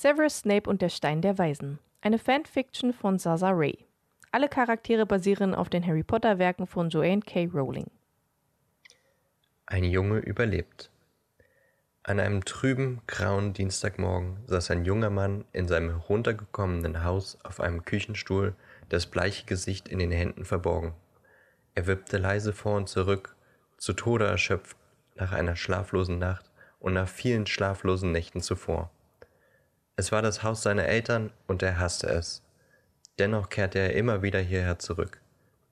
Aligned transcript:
Severus 0.00 0.38
Snape 0.38 0.70
und 0.70 0.80
der 0.80 0.90
Stein 0.90 1.22
der 1.22 1.38
Weisen. 1.38 1.80
Eine 2.02 2.20
Fanfiction 2.20 2.92
von 2.92 3.18
Zaza 3.18 3.50
Ray. 3.50 3.84
Alle 4.30 4.48
Charaktere 4.48 5.04
basieren 5.06 5.56
auf 5.56 5.68
den 5.70 5.84
Harry 5.84 6.04
Potter 6.04 6.38
Werken 6.38 6.68
von 6.68 6.88
Joanne 6.88 7.22
K. 7.22 7.46
Rowling. 7.52 7.90
Ein 9.66 9.82
Junge 9.82 10.20
überlebt. 10.20 10.92
An 12.04 12.20
einem 12.20 12.44
trüben, 12.44 13.00
grauen 13.08 13.54
Dienstagmorgen 13.54 14.36
saß 14.46 14.70
ein 14.70 14.84
junger 14.84 15.10
Mann 15.10 15.44
in 15.52 15.66
seinem 15.66 15.88
heruntergekommenen 15.88 17.02
Haus 17.02 17.36
auf 17.42 17.58
einem 17.58 17.84
Küchenstuhl, 17.84 18.54
das 18.90 19.06
bleiche 19.06 19.46
Gesicht 19.46 19.88
in 19.88 19.98
den 19.98 20.12
Händen 20.12 20.44
verborgen. 20.44 20.94
Er 21.74 21.88
wippte 21.88 22.18
leise 22.18 22.52
vor 22.52 22.76
und 22.76 22.88
zurück, 22.88 23.34
zu 23.78 23.94
Tode 23.94 24.28
erschöpft 24.28 24.76
nach 25.16 25.32
einer 25.32 25.56
schlaflosen 25.56 26.20
Nacht 26.20 26.48
und 26.78 26.92
nach 26.92 27.08
vielen 27.08 27.48
schlaflosen 27.48 28.12
Nächten 28.12 28.42
zuvor. 28.42 28.92
Es 29.98 30.12
war 30.12 30.22
das 30.22 30.44
Haus 30.44 30.62
seiner 30.62 30.84
Eltern 30.84 31.32
und 31.48 31.60
er 31.60 31.80
hasste 31.80 32.06
es. 32.06 32.40
Dennoch 33.18 33.48
kehrte 33.48 33.80
er 33.80 33.96
immer 33.96 34.22
wieder 34.22 34.38
hierher 34.38 34.78
zurück, 34.78 35.20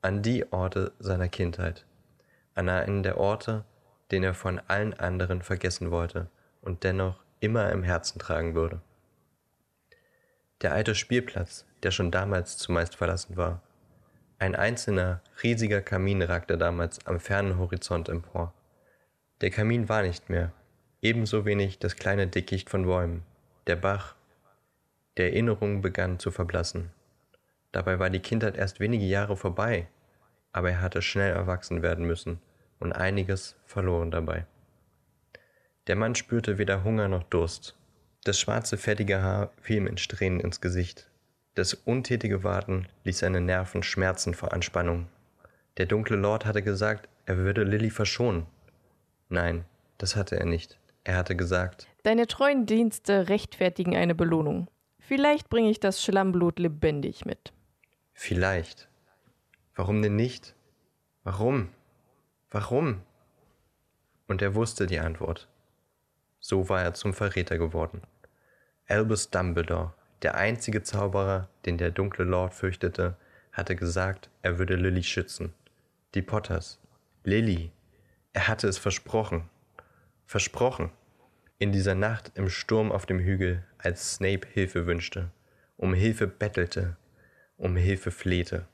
an 0.03 0.21
die 0.21 0.53
Orte 0.53 0.91
seiner 0.99 1.29
Kindheit, 1.29 1.87
an 2.57 2.69
einen 2.69 3.05
der 3.05 3.19
Orte, 3.19 3.65
den 4.11 4.25
er 4.25 4.35
von 4.35 4.61
allen 4.67 4.95
anderen 4.95 5.43
vergessen 5.43 5.93
wollte 5.93 6.29
und 6.61 6.83
dennoch 6.83 7.23
immer 7.39 7.71
im 7.71 7.85
Herzen 7.85 8.19
tragen 8.19 8.57
würde. 8.57 8.81
Der 10.61 10.73
alte 10.73 10.97
Spielplatz, 10.97 11.65
der 11.85 11.93
schon 11.93 12.11
damals 12.11 12.59
zumeist 12.59 12.97
verlassen 12.97 13.37
war. 13.37 13.63
Ein 14.41 14.57
einzelner, 14.57 15.21
riesiger 15.45 15.83
Kamin 15.83 16.21
ragte 16.21 16.59
damals 16.59 17.07
am 17.07 17.21
fernen 17.21 17.59
Horizont 17.59 18.09
empor. 18.09 18.53
Der 19.41 19.51
Kamin 19.51 19.89
war 19.89 20.03
nicht 20.03 20.31
mehr, 20.31 20.51
ebenso 21.01 21.45
wenig 21.45 21.79
das 21.79 21.95
kleine 21.95 22.27
Dickicht 22.27 22.69
von 22.69 22.87
Bäumen, 22.87 23.23
der 23.67 23.77
Bach. 23.77 24.15
Die 25.19 25.23
Erinnerung 25.23 25.83
begann 25.83 26.19
zu 26.19 26.31
verblassen. 26.31 26.91
Dabei 27.73 27.99
war 27.99 28.11
die 28.11 28.21
Kindheit 28.21 28.57
erst 28.57 28.79
wenige 28.79 29.05
Jahre 29.05 29.37
vorbei, 29.37 29.89
aber 30.53 30.71
er 30.71 30.81
hatte 30.81 31.03
schnell 31.03 31.33
erwachsen 31.33 31.83
werden 31.83 32.07
müssen 32.07 32.41
und 32.79 32.93
einiges 32.93 33.57
verloren 33.65 34.11
dabei. 34.11 34.47
Der 35.89 35.97
Mann 35.97 36.15
spürte 36.15 36.59
weder 36.59 36.85
Hunger 36.85 37.09
noch 37.09 37.25
Durst. 37.25 37.77
Das 38.25 38.39
schwarze, 38.39 38.77
fettige 38.77 39.23
Haar 39.23 39.51
fiel 39.61 39.79
ihm 39.79 39.87
in 39.87 39.99
Strähnen 39.99 40.41
ins 40.41 40.61
Gesicht. 40.61 41.11
Das 41.55 41.75
untätige 41.75 42.45
Warten 42.45 42.87
ließ 43.05 43.19
seine 43.19 43.41
Nerven 43.41 43.83
schmerzen 43.83 44.35
vor 44.35 44.53
Anspannung. 44.53 45.09
Der 45.77 45.87
dunkle 45.87 46.17
Lord 46.17 46.45
hatte 46.45 46.63
gesagt, 46.63 47.09
er 47.25 47.39
würde 47.39 47.65
Lilly 47.65 47.91
verschonen. 47.91 48.47
Nein, 49.29 49.65
das 49.99 50.15
hatte 50.15 50.39
er 50.39 50.47
nicht. 50.47 50.79
Er 51.05 51.17
hatte 51.17 51.37
gesagt, 51.37 51.89
Deine 52.07 52.29
treuen 52.29 52.67
Dienste 52.67 53.29
rechtfertigen 53.29 53.97
eine 53.97 54.15
Belohnung. 54.15 54.71
Vielleicht 55.01 55.49
bringe 55.49 55.71
ich 55.71 55.81
das 55.81 56.01
Schlammblut 56.01 56.61
lebendig 56.61 57.25
mit. 57.25 57.53
vielleicht. 58.13 58.89
Warum 59.75 60.03
denn 60.03 60.15
nicht? 60.15 60.55
Warum? 61.25 61.71
Warum? 62.49 63.03
Und 64.29 64.41
er 64.41 64.55
wusste 64.55 64.87
die 64.87 65.01
Antwort. 65.01 65.49
So 66.39 66.69
war 66.69 66.81
er 66.81 66.95
zum 66.95 67.13
Verräter 67.13 67.59
geworden. 67.59 68.03
Albus 68.87 69.31
Dumbledore, 69.31 69.93
der 70.23 70.37
einzige 70.37 70.85
Zauberer, 70.85 71.49
den 71.65 71.77
der 71.77 71.91
dunkle 71.91 72.25
Lord 72.25 72.55
fürchtete, 72.55 73.17
hatte 73.51 73.75
gesagt, 73.75 74.31
er 74.43 74.61
würde 74.61 74.77
Lily 74.77 75.03
schützen. 75.03 75.55
Die 76.15 76.23
Potters. 76.23 76.79
Lily. 77.25 77.73
Er 78.33 78.47
hatte 78.47 78.69
es 78.69 78.79
versprochen. 78.79 79.51
Versprochen. 80.25 80.93
In 81.59 81.73
dieser 81.73 81.95
Nacht 81.95 82.33
im 82.35 82.51
Sturm 82.51 82.93
auf 82.93 83.07
dem 83.07 83.19
Hügel, 83.19 83.65
als 83.79 84.17
Snape 84.17 84.47
Hilfe 84.47 84.85
wünschte, 84.85 85.31
um 85.79 85.95
Hilfe 85.95 86.27
bettelte, 86.27 86.99
um 87.57 87.77
Hilfe 87.77 88.11
flehte 88.11 88.67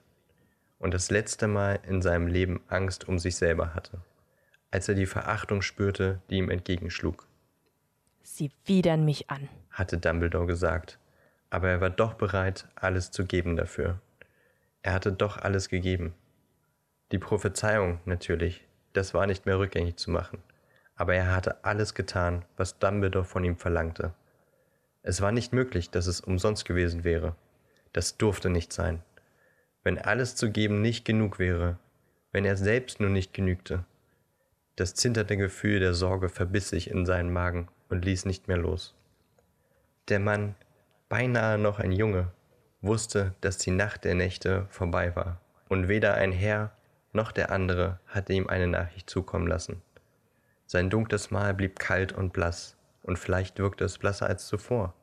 und 0.81 0.93
das 0.93 1.13
letzte 1.13 1.47
Mal 1.47 1.79
in 1.87 2.03
seinem 2.03 2.27
Leben 2.27 2.61
Angst 2.67 3.07
um 3.09 3.21
sich 3.21 3.37
selber 3.37 3.73
hatte, 3.73 4.01
als 4.73 4.89
er 4.89 4.97
die 4.97 5.07
Verachtung 5.07 5.63
spürte, 5.63 6.21
die 6.29 6.39
ihm 6.39 6.51
entgegenschlug. 6.51 7.29
Sie 8.25 8.51
widern 8.67 9.05
mich 9.05 9.31
an. 9.31 9.49
hatte 9.71 9.99
Dumbledore 9.99 10.47
gesagt, 10.47 10.99
aber 11.51 11.69
er 11.69 11.81
war 11.81 11.91
doch 11.91 12.15
bereit, 12.15 12.67
alles 12.75 13.13
zu 13.13 13.25
geben 13.25 13.55
dafür. 13.55 14.01
Er 14.83 14.95
hatte 14.95 15.13
doch 15.13 15.37
alles 15.37 15.69
gegeben. 15.69 16.15
Die 17.13 17.19
Prophezeiung 17.19 18.01
natürlich, 18.07 18.67
das 18.93 19.15
war 19.15 19.29
nicht 19.29 19.47
mehr 19.47 19.61
rückgängig 19.61 19.99
zu 19.99 20.11
machen, 20.11 20.43
aber 20.97 21.15
er 21.15 21.35
hatte 21.35 21.65
alles 21.65 21.95
getan, 21.95 22.45
was 22.57 22.79
Dumbledore 22.79 23.25
von 23.25 23.45
ihm 23.45 23.57
verlangte. 23.57 24.15
Es 25.03 25.21
war 25.21 25.33
nicht 25.33 25.53
möglich, 25.53 25.91
dass 25.91 26.07
es 26.07 26.21
umsonst 26.21 26.65
gewesen 26.65 27.05
wäre. 27.05 27.35
Das 27.93 28.17
durfte 28.17 28.51
nicht 28.51 28.73
sein. 28.73 29.03
Wenn 29.83 29.99
alles 29.99 30.37
zu 30.37 30.51
geben 30.51 30.81
nicht 30.81 31.05
genug 31.05 31.39
wäre, 31.39 31.79
wenn 32.31 32.45
er 32.45 32.57
selbst 32.57 33.01
nur 33.01 33.11
nicht 33.11 33.35
genügte. 33.35 33.85
Das 34.77 34.95
zitternde 34.95 35.37
Gefühl 35.37 35.81
der 35.81 35.93
Sorge 35.93 36.29
verbiss 36.29 36.69
sich 36.71 36.91
in 36.91 37.05
seinen 37.05 37.33
Magen 37.33 37.69
und 37.89 38.05
ließ 38.05 38.25
nicht 38.25 38.49
mehr 38.49 38.57
los. 38.57 38.95
Der 40.09 40.19
Mann, 40.19 40.55
beinahe 41.09 41.59
noch 41.59 41.79
ein 41.79 41.93
Junge, 41.93 42.29
wusste, 42.81 43.35
dass 43.41 43.59
die 43.59 43.71
Nacht 43.71 44.05
der 44.05 44.15
Nächte 44.15 44.67
vorbei 44.71 45.15
war, 45.15 45.41
und 45.69 45.89
weder 45.89 46.15
ein 46.15 46.33
Herr 46.33 46.73
noch 47.13 47.33
der 47.33 47.51
andere 47.51 48.01
hatte 48.07 48.33
ihm 48.33 48.47
eine 48.47 48.67
Nachricht 48.67 49.11
zukommen 49.11 49.47
lassen. 49.47 49.83
Sein 50.73 50.89
dunkles 50.89 51.31
Mal 51.31 51.53
blieb 51.53 51.79
kalt 51.79 52.13
und 52.13 52.33
blass, 52.33 52.79
und 53.03 53.19
vielleicht 53.19 53.59
wirkte 53.59 53.85
es 53.85 53.99
blasser 53.99 54.27
als 54.27 54.47
zuvor. 54.47 54.95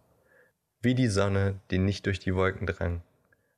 Wie 0.82 0.96
die 0.96 1.10
Sonne, 1.10 1.60
die 1.70 1.78
nicht 1.78 2.08
durch 2.08 2.18
die 2.18 2.34
Wolken 2.34 2.66
drang. 2.66 3.04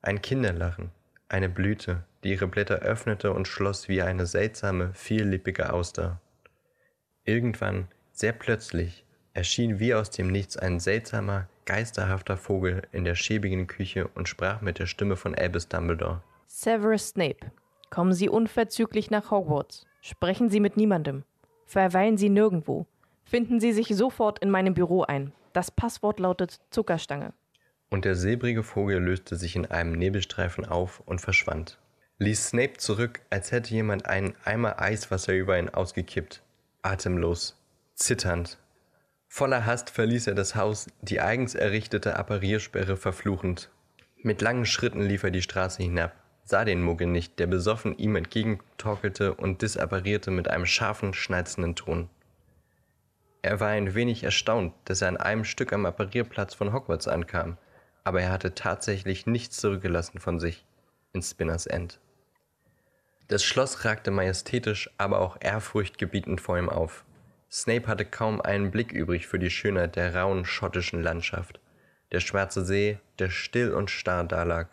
Ein 0.01 0.21
Kinderlachen, 0.21 0.91
eine 1.29 1.47
Blüte, 1.47 2.03
die 2.25 2.31
ihre 2.31 2.47
Blätter 2.47 2.79
öffnete 2.79 3.31
und 3.31 3.47
schloss 3.47 3.87
wie 3.87 4.01
eine 4.01 4.25
seltsame, 4.25 4.91
viellippige 4.93 5.71
Auster. 5.71 6.19
Irgendwann, 7.23 7.87
sehr 8.11 8.33
plötzlich, 8.33 9.05
erschien 9.33 9.79
wie 9.79 9.93
aus 9.93 10.09
dem 10.09 10.27
Nichts 10.27 10.57
ein 10.57 10.81
seltsamer, 10.81 11.47
geisterhafter 11.63 12.35
Vogel 12.35 12.81
in 12.91 13.05
der 13.05 13.15
schäbigen 13.15 13.67
Küche 13.67 14.09
und 14.15 14.27
sprach 14.27 14.59
mit 14.59 14.79
der 14.79 14.85
Stimme 14.85 15.15
von 15.15 15.33
Albus 15.33 15.69
Dumbledore. 15.69 16.21
Severus 16.47 17.11
Snape, 17.11 17.53
kommen 17.89 18.11
Sie 18.11 18.27
unverzüglich 18.27 19.11
nach 19.11 19.31
Hogwarts. 19.31 19.85
Sprechen 20.01 20.49
Sie 20.49 20.59
mit 20.59 20.75
niemandem. 20.75 21.23
Verweilen 21.71 22.17
Sie 22.17 22.27
nirgendwo. 22.27 22.85
Finden 23.23 23.61
Sie 23.61 23.71
sich 23.71 23.87
sofort 23.95 24.39
in 24.39 24.49
meinem 24.49 24.73
Büro 24.73 25.03
ein. 25.03 25.31
Das 25.53 25.71
Passwort 25.71 26.19
lautet 26.19 26.59
Zuckerstange. 26.69 27.31
Und 27.89 28.03
der 28.03 28.15
silbrige 28.15 28.61
Vogel 28.61 28.99
löste 28.99 29.37
sich 29.37 29.55
in 29.55 29.65
einem 29.67 29.93
Nebelstreifen 29.93 30.65
auf 30.65 31.01
und 31.05 31.21
verschwand. 31.21 31.79
Ließ 32.17 32.49
Snape 32.49 32.73
zurück, 32.73 33.21
als 33.29 33.53
hätte 33.53 33.73
jemand 33.73 34.05
einen 34.05 34.35
Eimer 34.43 34.81
Eiswasser 34.81 35.33
über 35.33 35.57
ihn 35.57 35.69
ausgekippt. 35.69 36.43
Atemlos, 36.81 37.57
zitternd. 37.95 38.57
Voller 39.29 39.65
Hast 39.65 39.91
verließ 39.91 40.27
er 40.27 40.35
das 40.35 40.55
Haus, 40.55 40.87
die 41.01 41.21
eigens 41.21 41.55
errichtete 41.55 42.17
Appariersperre 42.17 42.97
verfluchend. 42.97 43.69
Mit 44.17 44.41
langen 44.41 44.65
Schritten 44.65 45.03
lief 45.03 45.23
er 45.23 45.31
die 45.31 45.41
Straße 45.41 45.81
hinab, 45.81 46.20
sah 46.51 46.65
den 46.65 46.83
Muggel 46.83 47.07
nicht, 47.07 47.39
der 47.39 47.47
besoffen 47.47 47.97
ihm 47.97 48.17
entgegentorkelte 48.17 49.33
und 49.33 49.61
disapparierte 49.61 50.31
mit 50.31 50.49
einem 50.49 50.65
scharfen, 50.65 51.13
schneizenden 51.13 51.75
Ton. 51.75 52.09
Er 53.41 53.61
war 53.61 53.69
ein 53.69 53.95
wenig 53.95 54.23
erstaunt, 54.23 54.73
dass 54.83 55.01
er 55.01 55.07
an 55.07 55.15
einem 55.15 55.45
Stück 55.45 55.71
am 55.71 55.85
Apparierplatz 55.85 56.53
von 56.53 56.73
Hogwarts 56.73 57.07
ankam, 57.07 57.57
aber 58.03 58.21
er 58.21 58.31
hatte 58.31 58.53
tatsächlich 58.53 59.25
nichts 59.25 59.61
zurückgelassen 59.61 60.19
von 60.19 60.41
sich 60.41 60.65
in 61.13 61.21
Spinners 61.21 61.67
End. 61.67 62.01
Das 63.29 63.45
Schloss 63.45 63.85
ragte 63.85 64.11
majestätisch, 64.11 64.89
aber 64.97 65.21
auch 65.21 65.37
ehrfurchtgebietend 65.39 66.41
vor 66.41 66.59
ihm 66.59 66.67
auf. 66.67 67.05
Snape 67.49 67.87
hatte 67.87 68.03
kaum 68.03 68.41
einen 68.41 68.71
Blick 68.71 68.91
übrig 68.91 69.25
für 69.25 69.39
die 69.39 69.49
Schönheit 69.49 69.95
der 69.95 70.13
rauen 70.13 70.43
schottischen 70.43 71.01
Landschaft. 71.01 71.61
Der 72.11 72.19
schwarze 72.19 72.65
See, 72.65 72.99
der 73.19 73.29
still 73.29 73.73
und 73.73 73.89
starr 73.89 74.25
dalag. 74.25 74.67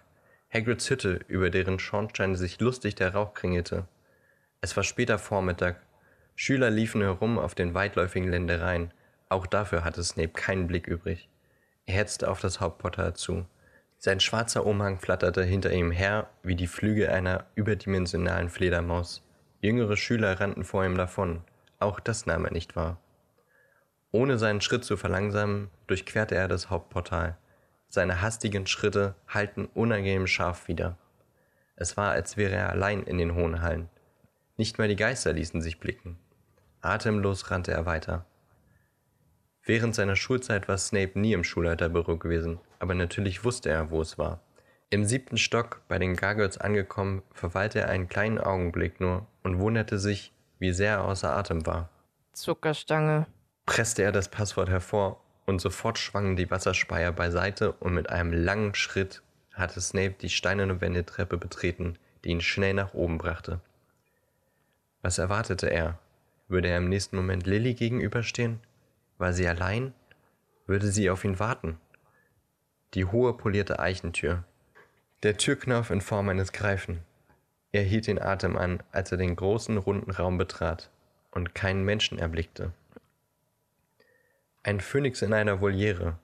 Hagrids 0.50 0.88
Hütte, 0.88 1.20
über 1.28 1.50
deren 1.50 1.78
Schornstein 1.78 2.34
sich 2.34 2.58
lustig 2.58 2.94
der 2.94 3.12
Rauch 3.12 3.34
kringelte. 3.34 3.86
Es 4.62 4.76
war 4.76 4.82
später 4.82 5.18
Vormittag. 5.18 5.82
Schüler 6.36 6.70
liefen 6.70 7.02
herum 7.02 7.38
auf 7.38 7.54
den 7.54 7.74
weitläufigen 7.74 8.30
Ländereien. 8.30 8.92
Auch 9.28 9.46
dafür 9.46 9.84
hatte 9.84 10.02
Snape 10.02 10.30
keinen 10.30 10.66
Blick 10.66 10.86
übrig. 10.86 11.28
Er 11.84 11.96
hetzte 11.96 12.30
auf 12.30 12.40
das 12.40 12.60
Hauptportal 12.60 13.14
zu. 13.14 13.44
Sein 13.98 14.20
schwarzer 14.20 14.64
Umhang 14.64 14.98
flatterte 14.98 15.42
hinter 15.42 15.72
ihm 15.72 15.90
her 15.90 16.30
wie 16.42 16.54
die 16.54 16.66
Flügel 16.66 17.10
einer 17.10 17.44
überdimensionalen 17.54 18.48
Fledermaus. 18.48 19.22
Jüngere 19.60 19.96
Schüler 19.96 20.40
rannten 20.40 20.64
vor 20.64 20.84
ihm 20.84 20.96
davon. 20.96 21.42
Auch 21.78 22.00
das 22.00 22.24
nahm 22.24 22.46
er 22.46 22.52
nicht 22.52 22.74
wahr. 22.74 22.98
Ohne 24.12 24.38
seinen 24.38 24.62
Schritt 24.62 24.84
zu 24.84 24.96
verlangsamen, 24.96 25.68
durchquerte 25.88 26.34
er 26.34 26.48
das 26.48 26.70
Hauptportal. 26.70 27.36
Seine 27.88 28.20
hastigen 28.20 28.67
Schritte 28.67 29.14
hallten 29.26 29.67
unangenehm 29.67 30.26
scharf 30.26 30.69
wieder. 30.69 30.99
Es 31.75 31.96
war, 31.96 32.11
als 32.11 32.37
wäre 32.37 32.55
er 32.55 32.70
allein 32.70 33.02
in 33.02 33.19
den 33.19 33.35
hohen 33.35 33.62
Hallen. 33.62 33.88
Nicht 34.56 34.79
mal 34.79 34.88
die 34.88 34.96
Geister 34.96 35.32
ließen 35.32 35.62
sich 35.62 35.81
blicken. 35.81 36.19
Atemlos 36.82 37.50
rannte 37.50 37.73
er 37.73 37.87
weiter. 37.87 38.26
Während 39.62 39.94
seiner 39.94 40.17
Schulzeit 40.17 40.69
war 40.69 40.76
Snape 40.76 41.19
nie 41.19 41.32
im 41.32 41.44
Schulleiterbüro 41.44 42.17
gewesen, 42.19 42.58
aber 42.79 42.94
natürlich 42.94 43.44
wusste 43.44 43.70
er, 43.70 43.90
wo 43.90 44.00
es 44.02 44.19
war. 44.19 44.40
Im 44.90 45.05
siebten 45.05 45.37
Stock 45.37 45.82
bei 45.88 45.99
den 45.99 46.17
Gargoyles 46.17 46.58
angekommen, 46.58 47.23
verweilte 47.32 47.81
er 47.81 47.88
einen 47.88 48.08
kleinen 48.08 48.38
Augenblick 48.38 49.00
nur 49.00 49.26
und 49.43 49.58
wunderte 49.58 49.99
sich, 49.99 50.32
wie 50.58 50.73
sehr 50.73 50.93
er 50.93 51.05
außer 51.05 51.31
Atem 51.31 51.67
war. 51.67 51.90
Zuckerstange. 52.32 53.26
Presste 53.67 54.02
er 54.02 54.12
das 54.12 54.31
Passwort 54.31 54.70
hervor 54.70 55.23
und 55.48 55.62
sofort 55.62 55.98
schwangen 55.98 56.36
die 56.36 56.50
Wasserspeier 56.50 57.10
beiseite 57.10 57.72
und 57.72 57.94
mit 57.94 58.10
einem 58.10 58.32
langen 58.34 58.74
Schritt 58.74 59.22
hatte 59.54 59.80
Snape 59.80 60.14
die 60.20 60.28
steinerne 60.28 60.82
Wendetreppe 60.82 61.38
betreten, 61.38 61.96
die 62.22 62.28
ihn 62.28 62.42
schnell 62.42 62.74
nach 62.74 62.92
oben 62.92 63.16
brachte. 63.16 63.58
Was 65.00 65.16
erwartete 65.16 65.70
er? 65.70 65.98
Würde 66.48 66.68
er 66.68 66.76
im 66.76 66.90
nächsten 66.90 67.16
Moment 67.16 67.46
Lilly 67.46 67.72
gegenüberstehen? 67.72 68.60
War 69.16 69.32
sie 69.32 69.48
allein? 69.48 69.94
Würde 70.66 70.88
sie 70.88 71.08
auf 71.08 71.24
ihn 71.24 71.38
warten? 71.38 71.78
Die 72.92 73.06
hohe 73.06 73.32
polierte 73.32 73.78
Eichentür. 73.78 74.44
Der 75.22 75.38
Türknauf 75.38 75.90
in 75.90 76.02
Form 76.02 76.28
eines 76.28 76.52
Greifen. 76.52 77.00
Er 77.72 77.82
hielt 77.82 78.06
den 78.06 78.20
Atem 78.20 78.58
an, 78.58 78.82
als 78.92 79.12
er 79.12 79.18
den 79.18 79.34
großen, 79.34 79.78
runden 79.78 80.10
Raum 80.10 80.36
betrat 80.36 80.90
und 81.30 81.54
keinen 81.54 81.84
Menschen 81.84 82.18
erblickte. 82.18 82.72
Ein 84.68 84.82
Phönix 84.82 85.22
in 85.22 85.32
einer 85.32 85.62
Voliere. 85.62 86.18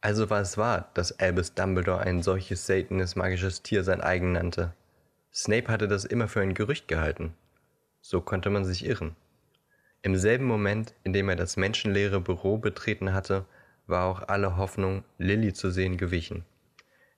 Also 0.00 0.30
war 0.30 0.40
es 0.40 0.56
wahr, 0.56 0.92
dass 0.94 1.18
Albus 1.18 1.54
Dumbledore 1.54 2.02
ein 2.02 2.22
solches 2.22 2.66
seltenes 2.66 3.16
magisches 3.16 3.62
Tier 3.62 3.82
sein 3.82 4.00
eigen 4.00 4.30
nannte. 4.30 4.72
Snape 5.34 5.66
hatte 5.72 5.88
das 5.88 6.04
immer 6.04 6.28
für 6.28 6.40
ein 6.40 6.54
Gerücht 6.54 6.86
gehalten. 6.86 7.34
So 8.00 8.20
konnte 8.20 8.48
man 8.48 8.64
sich 8.64 8.86
irren. 8.86 9.16
Im 10.02 10.14
selben 10.14 10.44
Moment, 10.44 10.94
in 11.02 11.12
dem 11.12 11.28
er 11.28 11.34
das 11.34 11.56
menschenleere 11.56 12.20
Büro 12.20 12.58
betreten 12.58 13.12
hatte, 13.12 13.44
war 13.88 14.04
auch 14.04 14.28
alle 14.28 14.56
Hoffnung, 14.56 15.02
Lilly 15.18 15.52
zu 15.52 15.72
sehen, 15.72 15.96
gewichen. 15.96 16.44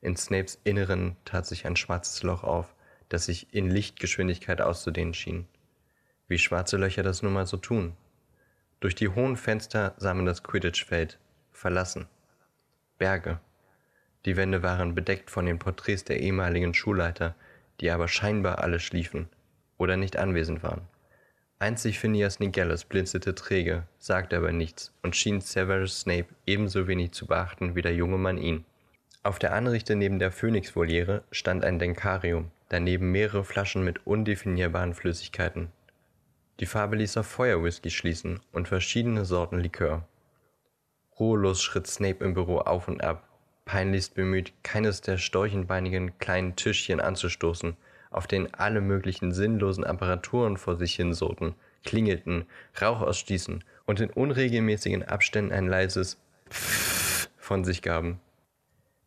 In 0.00 0.16
Snapes 0.16 0.58
Inneren 0.64 1.16
tat 1.26 1.44
sich 1.44 1.66
ein 1.66 1.76
schwarzes 1.76 2.22
Loch 2.22 2.44
auf, 2.44 2.74
das 3.10 3.26
sich 3.26 3.52
in 3.52 3.68
Lichtgeschwindigkeit 3.68 4.62
auszudehnen 4.62 5.12
schien. 5.12 5.46
Wie 6.28 6.38
schwarze 6.38 6.78
Löcher 6.78 7.02
das 7.02 7.20
nun 7.20 7.34
mal 7.34 7.44
so 7.44 7.58
tun. 7.58 7.94
Durch 8.86 8.94
die 8.94 9.08
hohen 9.08 9.36
Fenster 9.36 9.94
sah 9.96 10.14
man 10.14 10.26
das 10.26 10.44
Quidditch-Feld, 10.44 11.18
verlassen. 11.50 12.06
Berge. 12.98 13.40
Die 14.24 14.36
Wände 14.36 14.62
waren 14.62 14.94
bedeckt 14.94 15.28
von 15.28 15.44
den 15.44 15.58
Porträts 15.58 16.04
der 16.04 16.20
ehemaligen 16.20 16.72
Schulleiter, 16.72 17.34
die 17.80 17.90
aber 17.90 18.06
scheinbar 18.06 18.60
alle 18.60 18.78
schliefen 18.78 19.28
oder 19.76 19.96
nicht 19.96 20.16
anwesend 20.16 20.62
waren. 20.62 20.82
Einzig 21.58 21.98
Phineas 21.98 22.38
Nigellus 22.38 22.84
blinzelte 22.84 23.34
träge, 23.34 23.88
sagte 23.98 24.36
aber 24.36 24.52
nichts 24.52 24.94
und 25.02 25.16
schien 25.16 25.40
Severus 25.40 26.02
Snape 26.02 26.28
ebenso 26.46 26.86
wenig 26.86 27.10
zu 27.10 27.26
beachten 27.26 27.74
wie 27.74 27.82
der 27.82 27.96
junge 27.96 28.18
Mann 28.18 28.38
ihn. 28.38 28.64
Auf 29.24 29.40
der 29.40 29.52
Anrichte 29.52 29.96
neben 29.96 30.20
der 30.20 30.30
Phönixvoliere 30.30 31.24
stand 31.32 31.64
ein 31.64 31.80
Denkarium, 31.80 32.52
daneben 32.68 33.10
mehrere 33.10 33.42
Flaschen 33.42 33.82
mit 33.82 34.06
undefinierbaren 34.06 34.94
Flüssigkeiten. 34.94 35.72
Die 36.58 36.66
Farbe 36.66 36.96
ließ 36.96 37.18
auf 37.18 37.26
Feuerwhisky 37.26 37.90
schließen 37.90 38.40
und 38.52 38.68
verschiedene 38.68 39.24
Sorten 39.24 39.58
Likör. 39.58 40.08
Ruhelos 41.18 41.62
schritt 41.62 41.86
Snape 41.86 42.24
im 42.24 42.34
Büro 42.34 42.58
auf 42.58 42.88
und 42.88 43.02
ab, 43.02 43.28
peinlichst 43.66 44.14
bemüht, 44.14 44.52
keines 44.62 45.02
der 45.02 45.18
storchenbeinigen 45.18 46.18
kleinen 46.18 46.56
Tischchen 46.56 47.00
anzustoßen, 47.00 47.76
auf 48.10 48.26
denen 48.26 48.54
alle 48.54 48.80
möglichen 48.80 49.32
sinnlosen 49.32 49.84
Apparaturen 49.84 50.56
vor 50.56 50.76
sich 50.76 50.94
hin 50.94 51.12
surrten, 51.12 51.54
klingelten, 51.84 52.46
Rauch 52.80 53.02
ausstießen 53.02 53.62
und 53.84 54.00
in 54.00 54.10
unregelmäßigen 54.10 55.02
Abständen 55.02 55.52
ein 55.52 55.66
leises 55.66 56.18
Pfff 56.48 57.28
von 57.36 57.64
sich 57.64 57.82
gaben. 57.82 58.20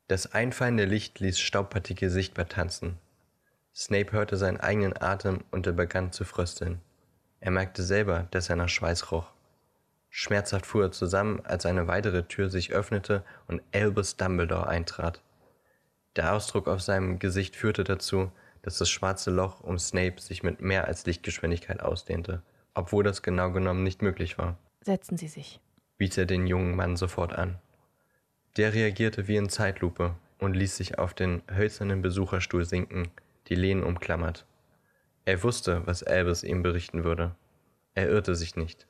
Das 0.07 0.33
einfallende 0.33 0.85
Licht 0.85 1.19
ließ 1.19 1.39
Staubpartikel 1.39 2.09
sichtbar 2.09 2.47
tanzen. 2.47 2.97
Snape 3.75 4.11
hörte 4.11 4.37
seinen 4.37 4.59
eigenen 4.59 4.99
Atem 4.99 5.43
und 5.51 5.67
er 5.67 5.73
begann 5.73 6.11
zu 6.11 6.25
frösteln. 6.25 6.81
Er 7.39 7.51
merkte 7.51 7.83
selber, 7.83 8.27
dass 8.31 8.49
er 8.49 8.55
nach 8.55 8.69
Schweiß 8.69 9.11
roch. 9.11 9.31
Schmerzhaft 10.09 10.65
fuhr 10.65 10.85
er 10.85 10.91
zusammen, 10.91 11.45
als 11.45 11.65
eine 11.65 11.87
weitere 11.87 12.23
Tür 12.23 12.49
sich 12.49 12.71
öffnete 12.71 13.23
und 13.47 13.61
Albus 13.73 14.17
Dumbledore 14.17 14.67
eintrat. 14.67 15.21
Der 16.15 16.33
Ausdruck 16.33 16.67
auf 16.67 16.81
seinem 16.81 17.19
Gesicht 17.19 17.55
führte 17.55 17.83
dazu, 17.83 18.31
dass 18.61 18.77
das 18.77 18.89
schwarze 18.89 19.31
Loch 19.31 19.61
um 19.61 19.79
Snape 19.79 20.19
sich 20.19 20.43
mit 20.43 20.61
mehr 20.61 20.85
als 20.85 21.05
Lichtgeschwindigkeit 21.05 21.81
ausdehnte, 21.81 22.41
obwohl 22.73 23.03
das 23.03 23.21
genau 23.21 23.51
genommen 23.51 23.83
nicht 23.83 24.01
möglich 24.01 24.37
war. 24.37 24.57
Setzen 24.81 25.17
Sie 25.17 25.27
sich, 25.27 25.59
wies 25.97 26.17
er 26.17 26.25
den 26.25 26.47
jungen 26.47 26.75
Mann 26.75 26.97
sofort 26.97 27.33
an. 27.33 27.59
Der 28.57 28.73
reagierte 28.73 29.27
wie 29.27 29.37
in 29.37 29.49
Zeitlupe 29.49 30.15
und 30.39 30.55
ließ 30.55 30.75
sich 30.75 30.97
auf 30.97 31.13
den 31.13 31.43
hölzernen 31.53 32.01
Besucherstuhl 32.01 32.65
sinken, 32.65 33.09
die 33.47 33.55
Lehnen 33.55 33.83
umklammert. 33.83 34.45
Er 35.29 35.43
wusste, 35.43 35.85
was 35.85 36.01
Albus 36.01 36.43
ihm 36.43 36.63
berichten 36.63 37.03
würde. 37.03 37.35
Er 37.93 38.09
irrte 38.09 38.33
sich 38.33 38.55
nicht. 38.55 38.87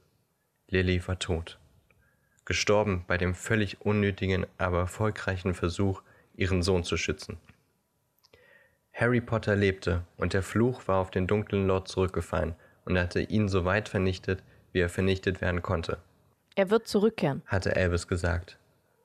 Lily 0.70 1.06
war 1.06 1.20
tot. 1.20 1.60
Gestorben 2.46 3.04
bei 3.08 3.18
dem 3.18 3.36
völlig 3.36 3.82
unnötigen, 3.82 4.46
aber 4.58 4.80
erfolgreichen 4.80 5.54
Versuch, 5.54 6.02
ihren 6.38 6.64
Sohn 6.64 6.86
zu 6.86 6.96
schützen. 6.96 7.40
Harry 8.94 9.20
Potter 9.20 9.58
lebte, 9.58 10.06
und 10.16 10.32
der 10.32 10.42
Fluch 10.42 10.88
war 10.88 11.00
auf 11.00 11.12
den 11.12 11.28
dunklen 11.28 11.68
Lord 11.68 11.90
zurückgefallen 11.90 12.56
und 12.86 12.98
hatte 12.98 13.20
ihn 13.20 13.50
so 13.50 13.66
weit 13.66 13.90
vernichtet, 13.90 14.42
wie 14.72 14.80
er 14.80 14.88
vernichtet 14.88 15.42
werden 15.42 15.62
konnte. 15.62 15.98
Er 16.56 16.70
wird 16.70 16.88
zurückkehren, 16.88 17.42
hatte 17.48 17.76
Albus 17.76 18.08
gesagt. 18.08 18.58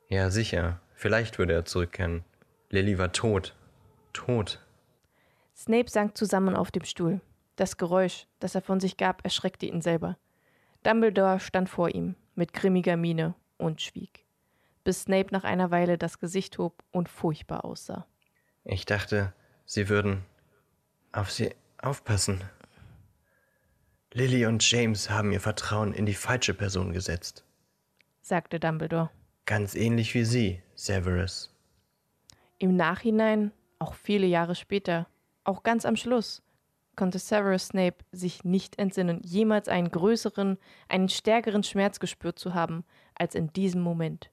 Ja, 0.09 0.31
sicher. 0.31 0.81
Vielleicht 0.95 1.41
würde 1.41 1.55
er 1.55 1.65
zurückkehren. 1.65 2.23
Lily 2.71 2.97
war 2.97 3.11
tot. 3.11 3.57
Tot. 4.13 4.64
Snape 5.57 5.91
sank 5.91 6.17
zusammen 6.17 6.57
auf 6.57 6.71
dem 6.71 6.85
Stuhl. 6.85 7.21
Das 7.57 7.77
Geräusch, 7.77 8.27
das 8.41 8.55
er 8.55 8.63
von 8.63 8.81
sich 8.81 8.97
gab, 8.97 9.25
erschreckte 9.25 9.67
ihn 9.67 9.81
selber. 9.81 10.17
Dumbledore 10.83 11.41
stand 11.41 11.69
vor 11.69 11.95
ihm, 11.95 12.17
mit 12.35 12.53
grimmiger 12.53 12.97
Miene, 12.97 13.35
und 13.57 13.81
schwieg, 13.81 14.27
bis 14.83 15.03
Snape 15.03 15.29
nach 15.31 15.45
einer 15.45 15.71
Weile 15.71 15.97
das 15.97 16.19
Gesicht 16.19 16.59
hob 16.59 16.83
und 16.91 17.09
furchtbar 17.09 17.65
aussah. 17.65 18.07
Ich 18.65 18.85
dachte, 18.85 19.33
Sie 19.67 19.89
würden 19.89 20.25
auf 21.13 21.31
sie 21.31 21.55
aufpassen. 21.79 22.43
Lily 24.13 24.47
und 24.47 24.69
James 24.69 25.11
haben 25.11 25.33
ihr 25.33 25.41
Vertrauen 25.41 25.93
in 25.93 26.07
die 26.07 26.15
falsche 26.15 26.55
Person 26.55 26.93
gesetzt, 26.93 27.45
sagte 28.21 28.61
Dumbledore. 28.61 29.11
Ganz 29.47 29.75
ähnlich 29.75 30.15
wie 30.15 30.25
Sie, 30.25 30.63
Severus. 30.75 31.55
Im 32.59 32.77
Nachhinein, 32.77 33.53
auch 33.79 33.95
viele 33.95 34.27
Jahre 34.27 34.55
später, 34.55 35.07
auch 35.45 35.63
ganz 35.63 35.85
am 35.85 35.97
Schluss, 35.97 36.43
konnte 36.97 37.19
Severus 37.19 37.69
Snape 37.69 38.05
sich 38.13 38.45
nicht 38.45 38.79
entsinnen, 38.79 39.21
jemals 39.25 39.69
einen 39.69 39.91
größeren, 39.91 40.59
einen 40.89 41.09
stärkeren 41.09 41.63
Schmerz 41.63 42.01
gespürt 42.01 42.39
zu 42.39 42.55
haben 42.55 42.85
als 43.15 43.35
in 43.35 43.53
diesem 43.53 43.81
Moment. 43.81 44.31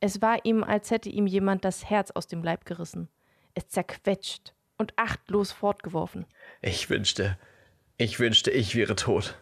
Es 0.00 0.22
war 0.22 0.44
ihm, 0.44 0.64
als 0.64 0.90
hätte 0.90 1.08
ihm 1.08 1.26
jemand 1.26 1.64
das 1.64 1.88
Herz 1.88 2.10
aus 2.10 2.26
dem 2.26 2.42
Leib 2.42 2.64
gerissen 2.64 3.08
es 3.54 3.68
zerquetscht 3.68 4.54
und 4.78 4.92
achtlos 4.96 5.52
fortgeworfen. 5.52 6.26
Ich 6.62 6.90
wünschte, 6.90 7.38
ich 7.96 8.18
wünschte, 8.18 8.50
ich 8.50 8.74
wäre 8.74 8.96
tot. 8.96 9.38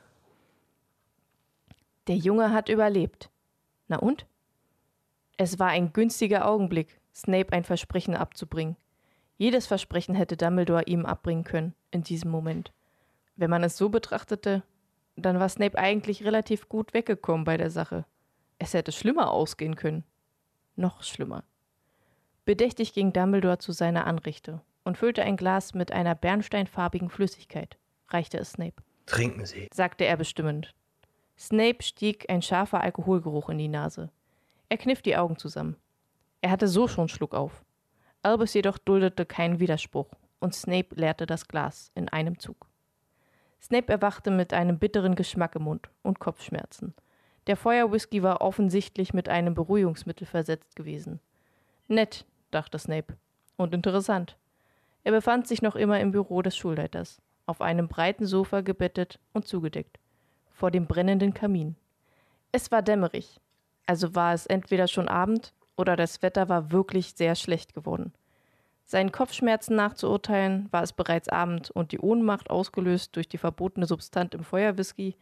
Der 2.06 2.16
Junge 2.16 2.52
hat 2.52 2.68
überlebt. 2.68 3.30
Na 3.86 3.98
und? 3.98 4.26
Es 5.36 5.58
war 5.58 5.68
ein 5.68 5.92
günstiger 5.92 6.46
Augenblick, 6.48 7.00
Snape 7.14 7.52
ein 7.52 7.64
Versprechen 7.64 8.16
abzubringen. 8.16 8.76
Jedes 9.38 9.68
Versprechen 9.68 10.16
hätte 10.16 10.37
Dumbledore 10.37 10.83
ihm 10.87 11.07
abbringen 11.07 11.45
können 11.45 11.75
in 11.92 12.02
diesem 12.02 12.30
Moment. 12.30 12.73
Wenn 13.37 13.50
man 13.50 13.62
es 13.62 13.76
so 13.76 13.88
betrachtete, 13.88 14.64
dann 15.16 15.38
war 15.38 15.49
Snape 15.49 15.78
eigentlich 15.78 16.25
relativ 16.25 16.68
gut 16.68 16.92
weggekommen 16.92 17.45
bei 17.45 17.57
der 17.57 17.71
Sache. 17.71 18.04
Es 18.59 18.75
hätte 18.75 18.90
schlimmer 18.90 19.30
ausgehen 19.30 19.76
können. 19.76 20.02
Noch 20.75 21.04
schlimmer. 21.04 21.45
Bedächtig 22.45 22.92
ging 22.92 23.12
Dumbledore 23.12 23.59
zu 23.59 23.71
seiner 23.71 24.07
Anrichte 24.07 24.61
und 24.85 24.99
füllte 24.99 25.23
ein 25.23 25.37
Glas 25.37 25.73
mit 25.73 25.92
einer 25.92 26.16
bernsteinfarbigen 26.16 27.09
Flüssigkeit, 27.09 27.78
reichte 28.09 28.38
es 28.38 28.52
Snape. 28.52 28.83
Trinken 29.07 29.47
Sie, 29.47 29.68
sagte 29.73 30.04
er 30.04 30.16
bestimmend. 30.16 30.75
Snape 31.38 31.83
stieg 31.83 32.28
ein 32.28 32.42
scharfer 32.42 32.80
Alkoholgeruch 32.80 33.50
in 33.50 33.59
die 33.59 33.68
Nase. 33.68 34.11
Er 34.68 34.78
kniff 34.78 35.02
die 35.02 35.16
Augen 35.16 35.38
zusammen. 35.38 35.76
Er 36.40 36.50
hatte 36.50 36.66
so 36.66 36.88
schon 36.88 37.09
Schluck 37.09 37.35
auf. 37.35 37.64
Albus 38.22 38.54
jedoch 38.54 38.78
duldete 38.78 39.25
keinen 39.25 39.60
Widerspruch 39.60 40.08
und 40.40 40.54
Snape 40.54 40.94
leerte 40.94 41.26
das 41.26 41.48
Glas 41.48 41.90
in 41.94 42.08
einem 42.08 42.38
Zug. 42.38 42.66
Snape 43.60 43.92
erwachte 43.92 44.30
mit 44.30 44.52
einem 44.52 44.78
bitteren 44.78 45.14
Geschmack 45.14 45.56
im 45.56 45.62
Mund 45.62 45.88
und 46.02 46.20
Kopfschmerzen. 46.20 46.94
Der 47.46 47.56
Feuerwhisky 47.56 48.22
war 48.22 48.40
offensichtlich 48.40 49.14
mit 49.14 49.28
einem 49.28 49.54
Beruhigungsmittel 49.54 50.26
versetzt 50.26 50.76
gewesen. 50.76 51.20
Nett, 51.88 52.26
dachte 52.50 52.78
Snape. 52.78 53.16
Und 53.56 53.75
interessant. 53.75 54.37
Er 55.02 55.12
befand 55.12 55.48
sich 55.48 55.62
noch 55.62 55.75
immer 55.75 55.98
im 56.00 56.12
Büro 56.12 56.42
des 56.42 56.56
Schulleiters, 56.56 57.20
auf 57.46 57.60
einem 57.60 57.88
breiten 57.88 58.26
Sofa 58.26 58.60
gebettet 58.60 59.18
und 59.32 59.46
zugedeckt, 59.46 59.98
vor 60.52 60.70
dem 60.70 60.87
brennenden 60.87 61.34
Kamin. 61.34 61.76
Es 62.52 62.70
war 62.70 62.82
dämmerig. 62.82 63.40
Also 63.87 64.14
war 64.14 64.34
es 64.34 64.46
entweder 64.46 64.87
schon 64.87 65.08
Abend 65.08 65.54
oder 65.78 65.97
das 65.97 66.23
Wetter 66.23 66.49
war 66.49 66.73
wirklich 66.73 67.14
sehr 67.14 67.35
schlecht 67.35 67.73
geworden. 67.73 68.12
Seinen 68.85 69.12
Kopfschmerzen 69.12 69.76
nachzuurteilen, 69.76 70.68
war 70.70 70.82
es 70.82 70.92
bereits 70.92 71.28
Abend 71.28 71.70
und 71.70 71.92
die 71.92 71.99
Ohnmacht 71.99 72.50
ausgelöst 72.50 73.14
durch 73.16 73.28
die 73.28 73.38
verbotene 73.38 73.87
Substanz 73.87 74.35
im 74.35 74.44
Feuerwhisky, 74.44 75.16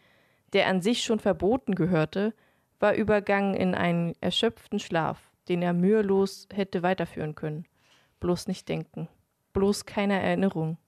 der 0.52 0.68
an 0.68 0.80
sich 0.80 1.02
schon 1.02 1.18
verboten 1.18 1.74
gehörte, 1.74 2.32
war 2.78 2.94
übergangen 2.94 3.54
in 3.54 3.74
einen 3.74 4.14
erschöpften 4.20 4.78
Schlaf, 4.78 5.18
den 5.48 5.62
er 5.62 5.72
mühelos 5.72 6.48
hätte 6.52 6.82
weiterführen 6.82 7.34
können. 7.34 7.66
Bloß 8.20 8.46
nicht 8.46 8.68
denken. 8.68 9.08
Bloß 9.52 9.84
keine 9.84 10.20
Erinnerung. 10.22 10.78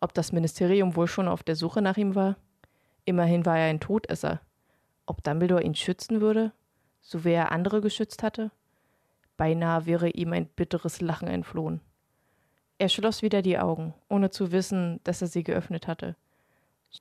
Ob 0.00 0.12
das 0.12 0.32
Ministerium 0.32 0.96
wohl 0.96 1.06
schon 1.06 1.28
auf 1.28 1.42
der 1.42 1.56
Suche 1.56 1.80
nach 1.80 1.96
ihm 1.96 2.14
war? 2.14 2.36
Immerhin 3.04 3.46
war 3.46 3.58
er 3.58 3.70
ein 3.70 3.80
Todesser. 3.80 4.40
Ob 5.06 5.22
Dumbledore 5.22 5.62
ihn 5.62 5.74
schützen 5.74 6.20
würde, 6.20 6.52
so 7.00 7.24
wie 7.24 7.32
er 7.32 7.52
andere 7.52 7.80
geschützt 7.80 8.22
hatte? 8.22 8.50
Beinahe 9.36 9.86
wäre 9.86 10.08
ihm 10.08 10.32
ein 10.32 10.46
bitteres 10.46 11.00
Lachen 11.00 11.28
entflohen. 11.28 11.80
Er 12.78 12.88
schloss 12.88 13.22
wieder 13.22 13.42
die 13.42 13.58
Augen, 13.58 13.94
ohne 14.08 14.30
zu 14.30 14.52
wissen, 14.52 15.00
dass 15.04 15.22
er 15.22 15.28
sie 15.28 15.42
geöffnet 15.42 15.86
hatte. 15.86 16.16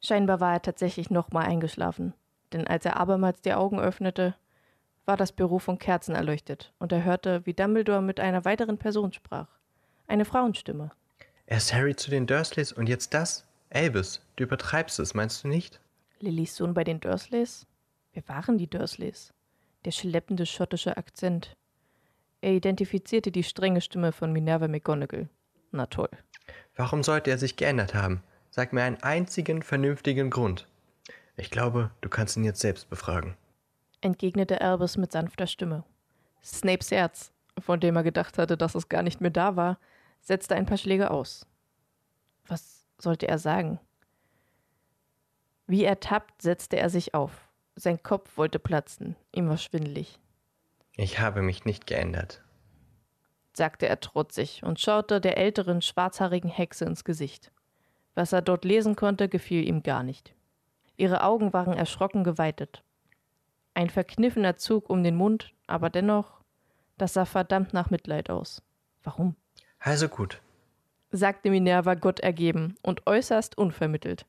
Scheinbar 0.01 0.39
war 0.39 0.53
er 0.53 0.61
tatsächlich 0.61 1.09
nochmal 1.09 1.45
eingeschlafen, 1.45 2.13
denn 2.53 2.67
als 2.67 2.85
er 2.85 2.97
abermals 2.97 3.41
die 3.41 3.53
Augen 3.53 3.79
öffnete, 3.79 4.35
war 5.05 5.17
das 5.17 5.31
Büro 5.31 5.59
von 5.59 5.77
Kerzen 5.77 6.15
erleuchtet 6.15 6.73
und 6.79 6.91
er 6.91 7.03
hörte, 7.03 7.45
wie 7.45 7.53
Dumbledore 7.53 8.01
mit 8.01 8.19
einer 8.19 8.43
weiteren 8.45 8.77
Person 8.77 9.13
sprach. 9.13 9.47
Eine 10.07 10.25
Frauenstimme. 10.25 10.91
Erst 11.45 11.73
Harry 11.73 11.95
zu 11.95 12.09
den 12.09 12.25
Dursleys 12.25 12.71
und 12.71 12.89
jetzt 12.89 13.13
das? 13.13 13.45
Albus, 13.69 14.21
du 14.35 14.43
übertreibst 14.43 14.99
es, 14.99 15.13
meinst 15.13 15.43
du 15.43 15.47
nicht? 15.47 15.79
Lillys 16.19 16.55
Sohn 16.55 16.73
bei 16.73 16.83
den 16.83 16.99
Dursleys? 16.99 17.67
Wer 18.13 18.27
waren 18.27 18.57
die 18.57 18.69
Dursleys? 18.69 19.33
Der 19.83 19.91
schleppende 19.91 20.45
schottische 20.45 20.97
Akzent. 20.97 21.55
Er 22.45 22.53
identifizierte 22.53 23.31
die 23.31 23.41
strenge 23.41 23.81
Stimme 23.81 24.11
von 24.11 24.31
Minerva 24.31 24.67
McGonagall. 24.67 25.29
Na 25.71 25.87
toll. 25.87 26.11
Warum 26.75 27.01
sollte 27.01 27.31
er 27.31 27.39
sich 27.39 27.55
geändert 27.55 27.95
haben? 27.95 28.21
Sag 28.51 28.71
mir 28.71 28.83
einen 28.83 29.01
einzigen 29.01 29.63
vernünftigen 29.63 30.29
Grund. 30.29 30.67
Ich 31.37 31.49
glaube, 31.49 31.89
du 32.01 32.09
kannst 32.09 32.37
ihn 32.37 32.43
jetzt 32.43 32.59
selbst 32.59 32.87
befragen. 32.87 33.35
Entgegnete 34.01 34.61
Albus 34.61 34.95
mit 34.95 35.11
sanfter 35.11 35.47
Stimme. 35.47 35.85
Snapes 36.43 36.91
Herz, 36.91 37.31
von 37.57 37.79
dem 37.79 37.95
er 37.95 38.03
gedacht 38.03 38.37
hatte, 38.37 38.57
dass 38.57 38.75
es 38.75 38.89
gar 38.89 39.01
nicht 39.01 39.21
mehr 39.21 39.31
da 39.31 39.55
war, 39.55 39.79
setzte 40.21 40.53
ein 40.53 40.67
paar 40.67 40.77
Schläge 40.77 41.09
aus. 41.09 41.47
Was 42.45 42.85
sollte 42.99 43.27
er 43.27 43.39
sagen? 43.39 43.79
Wie 45.65 45.83
ertappt 45.83 46.43
setzte 46.43 46.77
er 46.77 46.91
sich 46.91 47.15
auf. 47.15 47.49
Sein 47.75 48.03
Kopf 48.03 48.37
wollte 48.37 48.59
platzen, 48.59 49.15
ihm 49.31 49.49
war 49.49 49.57
schwindelig. 49.57 50.19
Ich 50.97 51.19
habe 51.19 51.41
mich 51.41 51.65
nicht 51.65 51.87
geändert, 51.87 52.41
sagte 53.53 53.87
er 53.87 53.99
trotzig 53.99 54.63
und 54.63 54.79
schaute 54.79 55.19
der 55.19 55.37
älteren, 55.37 55.81
schwarzhaarigen 55.81 56.49
Hexe 56.49 56.85
ins 56.85 57.03
Gesicht. 57.03 57.51
Was 58.13 58.31
er 58.31 58.41
dort 58.41 58.63
lesen 58.63 58.95
konnte, 58.95 59.27
gefiel 59.27 59.67
ihm 59.67 59.83
gar 59.83 60.03
nicht. 60.03 60.33
Ihre 60.95 61.23
Augen 61.23 61.51
waren 61.51 61.73
erschrocken 61.73 62.23
geweitet. 62.23 62.83
Ein 63.73 63.89
verkniffener 63.89 64.55
Zug 64.55 64.89
um 64.89 65.03
den 65.03 65.17
Mund, 65.17 65.51
aber 65.67 65.89
dennoch, 65.89 66.39
das 66.97 67.13
sah 67.13 67.25
verdammt 67.25 67.73
nach 67.73 67.89
Mitleid 67.89 68.29
aus. 68.29 68.61
Warum? 69.03 69.35
Also 69.79 70.07
gut, 70.07 70.41
sagte 71.11 71.49
Minerva 71.49 71.95
Gott 71.95 72.21
ergeben 72.21 72.75
und 72.81 73.05
äußerst 73.05 73.57
unvermittelt. 73.57 74.25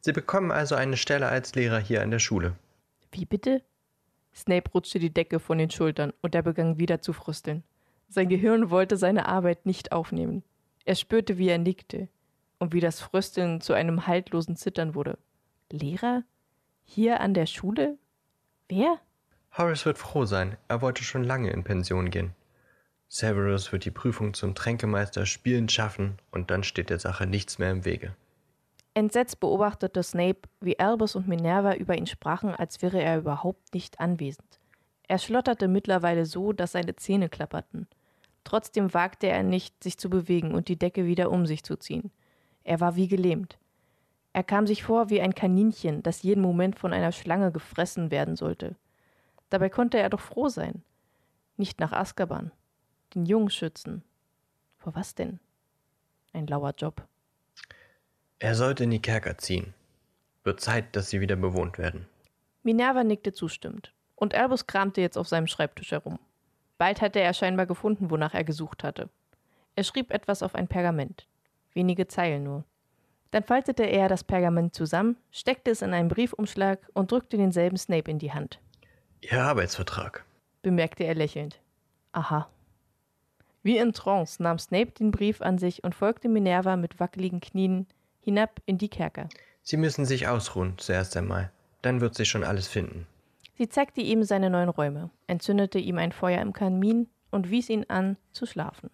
Sie 0.00 0.12
bekommen 0.12 0.50
also 0.50 0.74
eine 0.74 0.96
Stelle 0.96 1.28
als 1.28 1.54
Lehrer 1.54 1.78
hier 1.78 2.02
an 2.02 2.10
der 2.10 2.18
Schule. 2.18 2.56
Wie 3.12 3.24
bitte? 3.24 3.62
Snape 4.38 4.70
rutschte 4.70 5.00
die 5.00 5.12
Decke 5.12 5.40
von 5.40 5.58
den 5.58 5.70
Schultern 5.70 6.12
und 6.22 6.34
er 6.34 6.42
begann 6.42 6.78
wieder 6.78 7.02
zu 7.02 7.12
frösteln. 7.12 7.64
Sein 8.08 8.28
Gehirn 8.28 8.70
wollte 8.70 8.96
seine 8.96 9.26
Arbeit 9.26 9.66
nicht 9.66 9.92
aufnehmen. 9.92 10.44
Er 10.84 10.94
spürte, 10.94 11.38
wie 11.38 11.48
er 11.48 11.58
nickte 11.58 12.08
und 12.58 12.72
wie 12.72 12.80
das 12.80 13.00
Frösteln 13.00 13.60
zu 13.60 13.72
einem 13.72 14.06
haltlosen 14.06 14.56
Zittern 14.56 14.94
wurde. 14.94 15.18
Lehrer? 15.70 16.22
Hier 16.84 17.20
an 17.20 17.34
der 17.34 17.46
Schule? 17.46 17.98
Wer? 18.68 18.98
Horace 19.56 19.84
wird 19.84 19.98
froh 19.98 20.24
sein. 20.24 20.56
Er 20.68 20.80
wollte 20.80 21.02
schon 21.02 21.24
lange 21.24 21.50
in 21.50 21.64
Pension 21.64 22.10
gehen. 22.10 22.32
Severus 23.08 23.72
wird 23.72 23.84
die 23.84 23.90
Prüfung 23.90 24.34
zum 24.34 24.54
Tränkemeister 24.54 25.26
spielend 25.26 25.72
schaffen 25.72 26.18
und 26.30 26.50
dann 26.50 26.62
steht 26.62 26.90
der 26.90 26.98
Sache 26.98 27.26
nichts 27.26 27.58
mehr 27.58 27.70
im 27.70 27.84
Wege. 27.84 28.14
Entsetzt 28.98 29.38
beobachtete 29.38 30.02
Snape, 30.02 30.48
wie 30.60 30.80
Albus 30.80 31.14
und 31.14 31.28
Minerva 31.28 31.74
über 31.74 31.96
ihn 31.96 32.08
sprachen, 32.08 32.52
als 32.52 32.82
wäre 32.82 33.00
er 33.00 33.18
überhaupt 33.18 33.72
nicht 33.72 34.00
anwesend. 34.00 34.58
Er 35.06 35.18
schlotterte 35.18 35.68
mittlerweile 35.68 36.26
so, 36.26 36.52
dass 36.52 36.72
seine 36.72 36.96
Zähne 36.96 37.28
klapperten. 37.28 37.86
Trotzdem 38.42 38.92
wagte 38.92 39.28
er 39.28 39.44
nicht, 39.44 39.84
sich 39.84 39.98
zu 39.98 40.10
bewegen 40.10 40.52
und 40.52 40.66
die 40.66 40.80
Decke 40.80 41.06
wieder 41.06 41.30
um 41.30 41.46
sich 41.46 41.62
zu 41.62 41.76
ziehen. 41.76 42.10
Er 42.64 42.80
war 42.80 42.96
wie 42.96 43.06
gelähmt. 43.06 43.60
Er 44.32 44.42
kam 44.42 44.66
sich 44.66 44.82
vor 44.82 45.10
wie 45.10 45.20
ein 45.20 45.36
Kaninchen, 45.36 46.02
das 46.02 46.24
jeden 46.24 46.42
Moment 46.42 46.76
von 46.76 46.92
einer 46.92 47.12
Schlange 47.12 47.52
gefressen 47.52 48.10
werden 48.10 48.34
sollte. 48.34 48.74
Dabei 49.48 49.68
konnte 49.68 49.98
er 49.98 50.10
doch 50.10 50.18
froh 50.18 50.48
sein. 50.48 50.82
Nicht 51.56 51.78
nach 51.78 51.92
Azkaban. 51.92 52.50
Den 53.14 53.26
Jungen 53.26 53.50
schützen. 53.50 54.02
Vor 54.76 54.96
was 54.96 55.14
denn? 55.14 55.38
Ein 56.32 56.48
lauer 56.48 56.74
Job. 56.76 57.06
Er 58.40 58.54
sollte 58.54 58.84
in 58.84 58.90
die 58.90 59.02
Kerker 59.02 59.36
ziehen. 59.38 59.74
Wird 60.44 60.60
Zeit, 60.60 60.94
dass 60.94 61.10
sie 61.10 61.20
wieder 61.20 61.36
bewohnt 61.36 61.76
werden. 61.76 62.06
Minerva 62.62 63.02
nickte 63.02 63.32
zustimmend, 63.32 63.92
und 64.14 64.34
Albus 64.34 64.66
kramte 64.66 65.00
jetzt 65.00 65.18
auf 65.18 65.26
seinem 65.26 65.48
Schreibtisch 65.48 65.90
herum. 65.90 66.18
Bald 66.76 67.00
hatte 67.00 67.20
er 67.20 67.34
scheinbar 67.34 67.66
gefunden, 67.66 68.10
wonach 68.10 68.34
er 68.34 68.44
gesucht 68.44 68.84
hatte. 68.84 69.08
Er 69.74 69.82
schrieb 69.82 70.12
etwas 70.12 70.42
auf 70.42 70.54
ein 70.54 70.68
Pergament. 70.68 71.26
Wenige 71.74 72.06
Zeilen 72.06 72.44
nur. 72.44 72.64
Dann 73.32 73.42
faltete 73.42 73.82
er 73.82 74.08
das 74.08 74.24
Pergament 74.24 74.74
zusammen, 74.74 75.16
steckte 75.32 75.72
es 75.72 75.82
in 75.82 75.92
einen 75.92 76.08
Briefumschlag 76.08 76.78
und 76.94 77.10
drückte 77.10 77.36
denselben 77.36 77.76
Snape 77.76 78.10
in 78.10 78.18
die 78.18 78.32
Hand. 78.32 78.60
Ihr 79.20 79.42
Arbeitsvertrag, 79.42 80.24
bemerkte 80.62 81.04
er 81.04 81.14
lächelnd. 81.14 81.60
Aha. 82.12 82.48
Wie 83.62 83.76
in 83.76 83.92
Trance 83.92 84.42
nahm 84.42 84.58
Snape 84.58 84.92
den 84.92 85.10
Brief 85.10 85.42
an 85.42 85.58
sich 85.58 85.82
und 85.82 85.94
folgte 85.94 86.28
Minerva 86.28 86.76
mit 86.76 87.00
wackeligen 87.00 87.40
Knien 87.40 87.86
hinab 88.28 88.60
in 88.66 88.76
die 88.76 88.90
Kerker. 88.90 89.30
Sie 89.62 89.78
müssen 89.78 90.04
sich 90.04 90.28
ausruhen, 90.28 90.74
zuerst 90.76 91.16
einmal. 91.16 91.50
Dann 91.80 92.02
wird 92.02 92.14
sich 92.14 92.28
schon 92.28 92.44
alles 92.44 92.68
finden. 92.68 93.06
Sie 93.56 93.70
zeigte 93.70 94.02
ihm 94.02 94.22
seine 94.22 94.50
neuen 94.50 94.68
Räume, 94.68 95.08
entzündete 95.26 95.78
ihm 95.78 95.96
ein 95.96 96.12
Feuer 96.12 96.42
im 96.42 96.52
Kamin 96.52 97.08
und 97.30 97.50
wies 97.50 97.70
ihn 97.70 97.86
an, 97.88 98.18
zu 98.32 98.44
schlafen. 98.44 98.90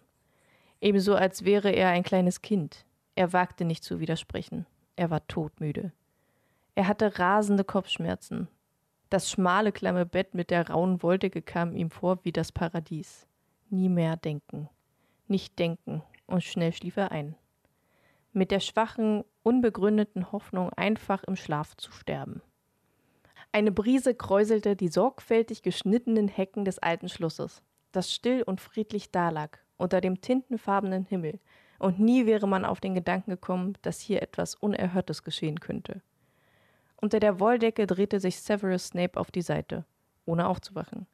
Ebenso 0.79 1.15
als 1.15 1.43
wäre 1.43 1.69
er 1.71 1.89
ein 1.89 2.03
kleines 2.03 2.41
Kind. 2.41 2.85
Er 3.15 3.33
wagte 3.33 3.65
nicht 3.65 3.83
zu 3.83 3.99
widersprechen. 3.99 4.65
Er 4.95 5.09
war 5.09 5.27
todmüde. 5.27 5.91
Er 6.75 6.87
hatte 6.87 7.19
rasende 7.19 7.65
Kopfschmerzen. 7.65 8.47
Das 9.09 9.29
schmale, 9.29 9.73
klamme 9.73 10.05
Bett 10.05 10.33
mit 10.33 10.49
der 10.49 10.69
rauen 10.69 11.03
Wolldecke 11.03 11.41
kam 11.41 11.75
ihm 11.75 11.91
vor 11.91 12.19
wie 12.23 12.31
das 12.31 12.53
Paradies. 12.53 13.27
Nie 13.69 13.89
mehr 13.89 14.15
denken. 14.15 14.69
Nicht 15.27 15.59
denken, 15.59 16.03
und 16.25 16.41
schnell 16.41 16.71
schlief 16.71 16.95
er 16.95 17.11
ein. 17.11 17.35
Mit 18.37 18.51
der 18.51 18.59
schwachen, 18.59 19.23
unbegründeten 19.43 20.33
Hoffnung, 20.33 20.69
einfach 20.73 21.23
im 21.23 21.37
Schlaf 21.37 21.77
zu 21.77 21.93
sterben. 21.93 22.41
Eine 23.53 23.71
Brise 23.71 24.13
kräuselte 24.13 24.75
die 24.75 24.89
sorgfältig 24.89 25.63
geschnittenen 25.63 26.27
Hecken 26.27 26.65
des 26.65 26.77
alten 26.79 27.07
Schlusses, 27.07 27.63
das 27.93 28.13
still 28.13 28.43
und 28.43 28.59
friedlich 28.59 29.09
dalag, 29.09 29.59
unter 29.77 30.01
dem 30.01 30.19
tintenfarbenen 30.19 31.05
Himmel, 31.05 31.39
und 31.79 32.01
nie 32.01 32.25
wäre 32.25 32.45
man 32.45 32.65
auf 32.65 32.81
den 32.81 32.93
Gedanken 32.93 33.31
gekommen, 33.31 33.77
dass 33.83 34.01
hier 34.01 34.21
etwas 34.21 34.55
Unerhörtes 34.55 35.23
geschehen 35.23 35.61
könnte. 35.61 36.01
Unter 36.97 37.21
der 37.21 37.39
Wolldecke 37.39 37.87
drehte 37.87 38.19
sich 38.19 38.41
Severus 38.41 38.87
Snape 38.87 39.17
auf 39.17 39.31
die 39.31 39.43
Seite, 39.43 39.85
ohne 40.25 40.49
aufzuwachen. 40.49 41.07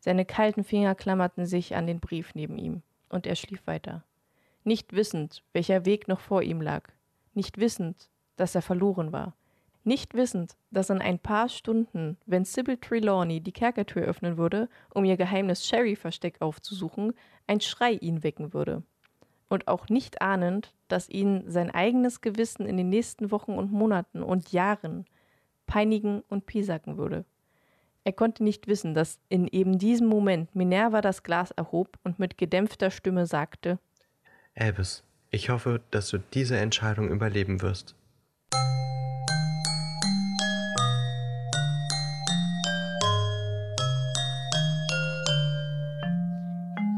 Seine 0.00 0.24
kalten 0.24 0.64
Finger 0.64 0.94
klammerten 0.94 1.44
sich 1.44 1.76
an 1.76 1.86
den 1.86 2.00
Brief 2.00 2.34
neben 2.34 2.56
ihm, 2.56 2.80
und 3.10 3.26
er 3.26 3.36
schlief 3.36 3.66
weiter. 3.66 4.04
Nicht 4.66 4.94
wissend, 4.94 5.44
welcher 5.52 5.86
Weg 5.86 6.08
noch 6.08 6.18
vor 6.18 6.42
ihm 6.42 6.60
lag, 6.60 6.88
nicht 7.34 7.58
wissend, 7.58 8.10
dass 8.34 8.56
er 8.56 8.62
verloren 8.62 9.12
war, 9.12 9.36
nicht 9.84 10.14
wissend, 10.14 10.56
dass 10.72 10.90
in 10.90 11.00
ein 11.00 11.20
paar 11.20 11.48
Stunden, 11.48 12.16
wenn 12.26 12.44
Sybil 12.44 12.76
Trelawney 12.76 13.40
die 13.40 13.52
Kerkertür 13.52 14.02
öffnen 14.02 14.38
würde, 14.38 14.68
um 14.92 15.04
ihr 15.04 15.16
geheimes 15.16 15.64
Sherry-Versteck 15.68 16.42
aufzusuchen, 16.42 17.12
ein 17.46 17.60
Schrei 17.60 17.92
ihn 17.92 18.24
wecken 18.24 18.52
würde. 18.54 18.82
Und 19.48 19.68
auch 19.68 19.88
nicht 19.88 20.20
ahnend, 20.20 20.74
dass 20.88 21.08
ihn 21.08 21.44
sein 21.46 21.70
eigenes 21.70 22.20
Gewissen 22.20 22.66
in 22.66 22.76
den 22.76 22.88
nächsten 22.88 23.30
Wochen 23.30 23.52
und 23.52 23.70
Monaten 23.70 24.24
und 24.24 24.50
Jahren 24.50 25.04
peinigen 25.68 26.24
und 26.28 26.46
piesacken 26.46 26.98
würde. 26.98 27.24
Er 28.02 28.12
konnte 28.12 28.42
nicht 28.42 28.66
wissen, 28.66 28.94
dass 28.94 29.20
in 29.28 29.46
eben 29.46 29.78
diesem 29.78 30.08
Moment 30.08 30.56
Minerva 30.56 31.02
das 31.02 31.22
Glas 31.22 31.52
erhob 31.52 32.00
und 32.02 32.18
mit 32.18 32.36
gedämpfter 32.36 32.90
Stimme 32.90 33.26
sagte: 33.26 33.78
Albus, 34.58 35.04
ich 35.30 35.50
hoffe, 35.50 35.82
dass 35.90 36.08
du 36.08 36.16
diese 36.16 36.56
Entscheidung 36.56 37.10
überleben 37.10 37.60
wirst. 37.60 37.94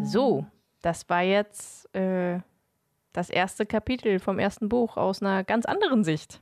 So, 0.05 0.47
das 0.83 1.09
war 1.09 1.23
jetzt 1.23 1.93
äh, 1.97 2.39
das 3.13 3.29
erste 3.29 3.67
Kapitel 3.67 4.21
vom 4.21 4.39
ersten 4.39 4.69
Buch 4.69 4.97
aus 4.97 5.21
einer 5.21 5.43
ganz 5.43 5.67
anderen 5.67 6.05
Sicht. 6.05 6.41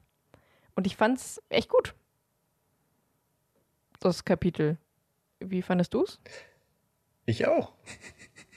Und 0.75 0.87
ich 0.87 0.97
fand's 0.97 1.43
echt 1.49 1.71
gut. 1.71 1.95
Das 4.01 4.27
Kapitel. 4.27 4.77
Wie 5.41 5.63
fandest 5.63 5.95
du's? 5.95 6.21
Ich 7.25 7.47
auch. 7.47 7.73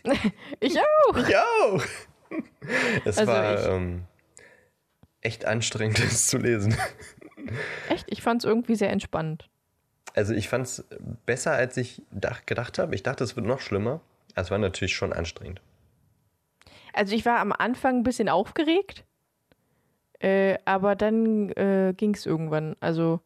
ich 0.60 0.78
auch. 0.78 1.16
Ich 1.16 1.38
auch. 1.38 2.09
Es 3.06 3.18
Also 3.18 3.32
war 3.32 3.60
ich- 3.60 3.66
ähm, 3.68 4.04
echt 5.22 5.46
anstrengend, 5.46 6.00
das 6.04 6.28
zu 6.28 6.38
lesen. 6.38 6.76
Echt? 7.90 8.06
Ich 8.10 8.22
fand's 8.22 8.46
irgendwie 8.46 8.76
sehr 8.76 8.92
entspannt. 8.92 9.50
Also 10.16 10.34
ich 10.34 10.50
fand 10.50 10.66
es 10.66 10.86
besser, 11.26 11.52
als 11.54 11.78
ich 11.78 12.02
dach, 12.12 12.46
gedacht 12.46 12.78
habe. 12.80 12.96
Ich 12.96 13.04
dachte, 13.04 13.24
es 13.24 13.36
wird 13.36 13.46
noch 13.46 13.60
schlimmer. 13.62 14.02
Es 14.36 14.52
war 14.52 14.58
natürlich 14.58 14.96
schon 14.96 15.14
anstrengend. 15.14 15.62
Also 16.94 17.16
ich 17.16 17.26
war 17.26 17.40
am 17.40 17.52
Anfang 17.52 17.98
ein 17.98 18.04
bisschen 18.04 18.30
aufgeregt, 18.30 19.06
äh, 20.20 20.58
aber 20.66 20.96
dann 20.96 21.50
äh, 21.52 21.94
ging 21.96 22.14
es 22.16 22.26
irgendwann. 22.26 22.76
Also 22.80 23.22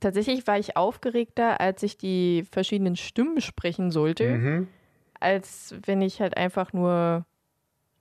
tatsächlich 0.00 0.46
war 0.46 0.58
ich 0.58 0.76
aufgeregter, 0.76 1.60
als 1.60 1.82
ich 1.82 1.96
die 1.96 2.44
verschiedenen 2.50 2.96
Stimmen 2.96 3.40
sprechen 3.40 3.90
sollte, 3.90 4.28
Mhm. 4.36 4.68
als 5.20 5.74
wenn 5.86 6.02
ich 6.02 6.20
halt 6.20 6.36
einfach 6.36 6.72
nur 6.72 7.24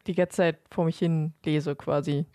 die 0.10 0.16
ganze 0.16 0.38
Zeit 0.38 0.58
vor 0.72 0.86
mich 0.86 0.98
hin 0.98 1.34
lese 1.46 1.76
quasi. 1.76 2.26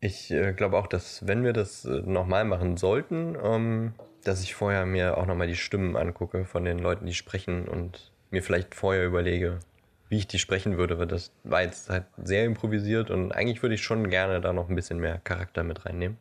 Ich 0.00 0.30
äh, 0.30 0.52
glaube 0.52 0.76
auch, 0.76 0.86
dass 0.86 1.26
wenn 1.26 1.42
wir 1.42 1.52
das 1.52 1.84
äh, 1.84 2.02
nochmal 2.02 2.44
machen 2.44 2.76
sollten, 2.76 3.36
ähm, 3.42 3.94
dass 4.22 4.42
ich 4.42 4.54
vorher 4.54 4.84
mir 4.86 5.16
auch 5.16 5.26
nochmal 5.26 5.46
die 5.46 5.56
Stimmen 5.56 5.96
angucke 5.96 6.44
von 6.44 6.64
den 6.64 6.78
Leuten, 6.78 7.06
die 7.06 7.14
sprechen 7.14 7.66
und 7.66 8.12
mir 8.30 8.42
vielleicht 8.42 8.74
vorher 8.74 9.06
überlege, 9.06 9.60
wie 10.08 10.18
ich 10.18 10.26
die 10.26 10.38
sprechen 10.38 10.76
würde, 10.76 10.98
weil 10.98 11.06
das 11.06 11.32
war 11.42 11.62
jetzt 11.62 11.88
halt 11.88 12.04
sehr 12.22 12.44
improvisiert 12.44 13.10
und 13.10 13.32
eigentlich 13.32 13.62
würde 13.62 13.74
ich 13.74 13.82
schon 13.82 14.10
gerne 14.10 14.40
da 14.40 14.52
noch 14.52 14.68
ein 14.68 14.74
bisschen 14.76 14.98
mehr 14.98 15.18
Charakter 15.18 15.64
mit 15.64 15.86
reinnehmen. 15.86 16.18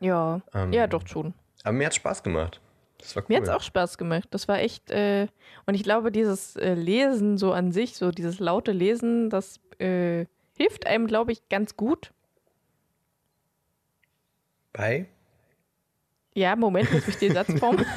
Ja, 0.00 0.40
Ähm, 0.54 0.72
ja, 0.72 0.86
doch 0.86 1.06
schon. 1.06 1.34
Aber 1.62 1.72
mir 1.72 1.86
hat 1.86 1.94
Spaß 1.94 2.22
gemacht. 2.22 2.60
Das 3.00 3.16
war 3.16 3.22
cool. 3.22 3.26
Mir 3.28 3.36
hat 3.38 3.44
es 3.44 3.48
auch 3.50 3.62
Spaß 3.62 3.98
gemacht. 3.98 4.28
Das 4.30 4.46
war 4.46 4.58
echt, 4.60 4.90
äh, 4.90 5.26
und 5.66 5.74
ich 5.74 5.82
glaube, 5.82 6.12
dieses 6.12 6.56
äh, 6.56 6.74
Lesen 6.74 7.38
so 7.38 7.52
an 7.52 7.72
sich, 7.72 7.96
so 7.96 8.10
dieses 8.10 8.38
laute 8.38 8.72
Lesen, 8.72 9.30
das 9.30 9.58
äh, 9.78 10.26
hilft 10.56 10.86
einem, 10.86 11.06
glaube 11.06 11.32
ich, 11.32 11.48
ganz 11.48 11.76
gut. 11.76 12.12
Bei? 14.72 15.06
Ja, 16.34 16.54
Moment, 16.56 16.92
muss 16.92 17.08
ich 17.08 17.16
den 17.16 17.32
Satz 17.34 17.52
formen. 17.58 17.84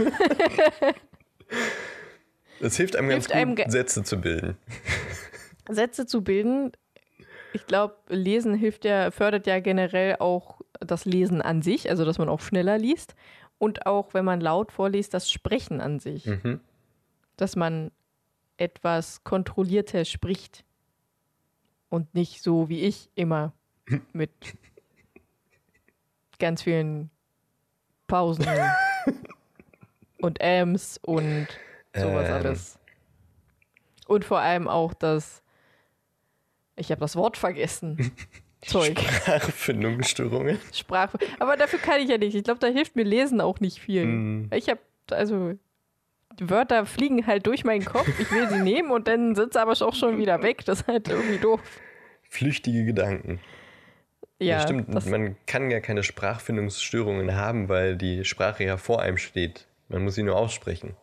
Es 2.59 2.77
hilft 2.77 2.95
einem 2.95 3.09
Hilft 3.09 3.29
ganz 3.29 3.35
einem 3.41 3.55
gut, 3.55 3.65
ge- 3.65 3.69
Sätze 3.69 4.03
zu 4.03 4.21
bilden. 4.21 4.57
Sätze 5.69 6.05
zu 6.05 6.23
bilden. 6.23 6.71
Ich 7.51 7.67
glaube, 7.67 7.95
Lesen 8.07 8.55
hilft 8.55 8.85
ja, 8.85 9.11
fördert 9.11 9.47
ja 9.47 9.59
generell 9.59 10.15
auch 10.19 10.61
das 10.79 11.05
Lesen 11.05 11.41
an 11.41 11.61
sich, 11.61 11.89
also 11.89 12.05
dass 12.05 12.17
man 12.17 12.29
auch 12.29 12.39
schneller 12.39 12.77
liest. 12.77 13.15
Und 13.57 13.85
auch, 13.85 14.13
wenn 14.13 14.25
man 14.25 14.41
laut 14.41 14.71
vorliest, 14.71 15.13
das 15.13 15.31
Sprechen 15.31 15.79
an 15.81 15.99
sich. 15.99 16.25
Mhm. 16.25 16.59
Dass 17.37 17.55
man 17.55 17.91
etwas 18.57 19.23
kontrollierter 19.23 20.05
spricht. 20.05 20.63
Und 21.89 22.13
nicht 22.13 22.41
so 22.41 22.69
wie 22.69 22.81
ich 22.81 23.09
immer 23.15 23.53
mit 24.13 24.31
ganz 26.39 26.63
vielen 26.63 27.09
Pausen 28.07 28.45
und 30.19 30.41
Ams 30.41 30.99
und 31.03 31.47
sowas 31.95 32.27
Ähm. 32.27 32.33
alles. 32.33 32.79
Und 34.07 34.25
vor 34.25 34.39
allem 34.39 34.67
auch 34.67 34.93
das, 34.93 35.41
ich 36.75 36.91
habe 36.91 36.99
das 36.99 37.15
Wort 37.15 37.37
vergessen. 37.37 38.11
Zeug, 38.65 38.99
Sprachfindungsstörungen. 38.99 40.59
Sprache. 40.73 41.17
Aber 41.39 41.57
dafür 41.57 41.79
kann 41.79 42.01
ich 42.01 42.09
ja 42.09 42.17
nicht. 42.17 42.35
Ich 42.35 42.43
glaube, 42.43 42.59
da 42.59 42.67
hilft 42.67 42.95
mir 42.95 43.03
Lesen 43.03 43.41
auch 43.41 43.59
nicht 43.59 43.79
viel. 43.79 44.05
Mhm. 44.05 44.49
Ich 44.53 44.69
habe, 44.69 44.79
also, 45.11 45.53
die 46.39 46.49
Wörter 46.49 46.85
fliegen 46.85 47.27
halt 47.27 47.45
durch 47.47 47.63
meinen 47.63 47.85
Kopf. 47.85 48.07
Ich 48.19 48.31
will 48.31 48.49
sie 48.49 48.59
nehmen 48.63 48.91
und 48.91 49.07
dann 49.07 49.35
sind 49.35 49.53
sie 49.53 49.61
aber 49.61 49.71
auch 49.71 49.95
schon 49.95 50.17
wieder 50.17 50.41
weg. 50.41 50.65
Das 50.65 50.81
ist 50.81 50.87
halt 50.87 51.07
irgendwie 51.07 51.37
doof. 51.37 51.61
Flüchtige 52.29 52.85
Gedanken. 52.85 53.39
Ja, 54.39 54.61
stimmt. 54.61 54.93
Das, 54.93 55.05
Man 55.05 55.35
kann 55.45 55.71
ja 55.71 55.79
keine 55.79 56.03
Sprachfindungsstörungen 56.03 57.35
haben, 57.35 57.69
weil 57.69 57.95
die 57.95 58.25
Sprache 58.25 58.63
ja 58.63 58.77
vor 58.77 59.01
einem 59.01 59.17
steht. 59.17 59.67
Man 59.89 60.03
muss 60.03 60.15
sie 60.15 60.23
nur 60.23 60.35
aussprechen. 60.35 60.95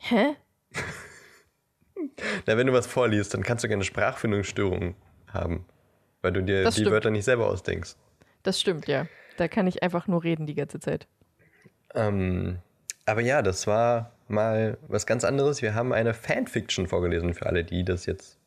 hä? 0.00 0.36
Na, 2.46 2.56
wenn 2.56 2.66
du 2.66 2.72
was 2.72 2.86
vorliest, 2.86 3.34
dann 3.34 3.42
kannst 3.42 3.64
du 3.64 3.68
keine 3.68 3.84
Sprachfindungsstörungen 3.84 4.94
haben, 5.32 5.64
weil 6.22 6.32
du 6.32 6.42
dir 6.42 6.62
Das 6.64 6.74
die 6.74 6.82
stimmt. 6.82 6.92
Wörter 6.92 7.10
nicht 7.10 7.24
selber 7.24 7.46
ausdenkst. 7.48 7.96
Das 8.42 8.60
stimmt, 8.60 8.86
ja. 8.88 9.06
Da 9.36 9.48
kann 9.48 9.66
ich 9.66 9.82
einfach 9.82 10.06
nur 10.06 10.22
reden 10.22 10.46
die 10.46 10.54
ganze 10.54 10.78
Zeit. 10.80 11.06
Ähm, 11.94 12.58
aber 13.06 13.20
ja, 13.20 13.42
das 13.42 13.66
war 13.66 14.12
mal 14.28 14.78
was 14.88 15.06
ganz 15.06 15.24
anderes. 15.24 15.62
Wir 15.62 15.74
haben 15.74 15.92
eine 15.92 16.14
Fanfiction 16.14 16.86
vorgelesen 16.86 17.34
für 17.34 17.46
alle, 17.46 17.64
die 17.64 17.84
das 17.84 18.06
jetzt 18.06 18.38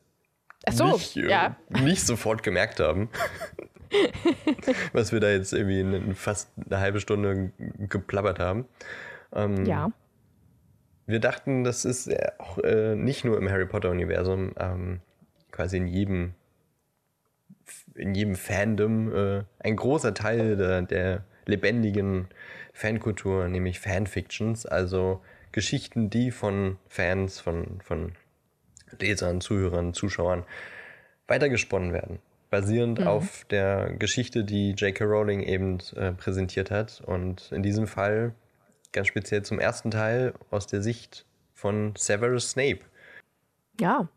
so, 0.70 0.94
nicht, 0.94 1.18
äh, 1.18 1.30
ja. 1.30 1.56
nicht 1.70 2.06
sofort 2.06 2.44
gemerkt 2.44 2.80
haben. 2.80 3.10
was 4.94 5.12
wir 5.12 5.20
da 5.20 5.30
jetzt 5.30 5.54
irgendwie 5.54 5.80
in, 5.80 5.94
in 5.94 6.16
fast 6.16 6.50
eine 6.66 6.80
halbe 6.80 7.00
Stunde 7.00 7.52
geplappert 7.80 8.40
haben. 8.40 8.66
Ähm, 9.34 9.66
Ja. 9.66 9.92
Wir 11.08 11.22
dachten, 11.22 11.64
das 11.64 11.86
ist 11.86 12.08
äh, 12.08 12.32
auch 12.38 12.58
äh, 12.60 12.96
nicht 12.96 13.24
nur 13.24 13.38
im 13.38 13.50
Harry 13.50 13.66
Potter-Universum, 13.66 14.52
ähm, 14.60 15.00
quasi 15.52 15.78
in 15.78 15.88
jedem, 15.88 16.34
in 17.96 18.14
jedem 18.14 18.36
Fandom 18.36 19.16
äh, 19.16 19.44
ein 19.60 19.78
großer 19.78 20.14
Teil 20.14 20.58
der, 20.58 20.82
der 20.82 21.24
lebendigen 21.46 22.28
Fankultur, 22.74 23.48
nämlich 23.48 23.80
Fanfictions, 23.80 24.66
also 24.66 25.22
Geschichten, 25.54 26.10
die 26.10 26.30
von 26.32 26.78
Fans, 26.90 27.40
von, 27.40 27.80
von 27.82 28.12
Lesern, 29.00 29.40
Zuhörern, 29.40 29.94
Zuschauern 29.94 30.44
weitergesponnen 31.28 31.94
werden. 31.94 32.20
Basierend 32.50 33.06
auf 33.06 33.46
der 33.46 33.94
Geschichte, 33.98 34.44
die 34.44 34.72
J.K. 34.72 35.06
Rowling 35.06 35.42
eben 35.42 35.80
äh, 35.96 36.12
präsentiert 36.12 36.70
hat. 36.70 37.02
Und 37.06 37.52
in 37.52 37.64
diesem 37.64 37.88
Fall 37.88 38.34
ganz 38.92 39.08
speziell 39.08 39.44
zum 39.44 39.60
ersten 39.60 39.92
Teil 39.92 40.34
aus 40.52 40.68
der 40.68 40.82
Sicht 40.82 41.26
von 41.54 41.94
Severus 41.98 42.52
Snape. 42.52 42.80
Ja. 43.80 44.08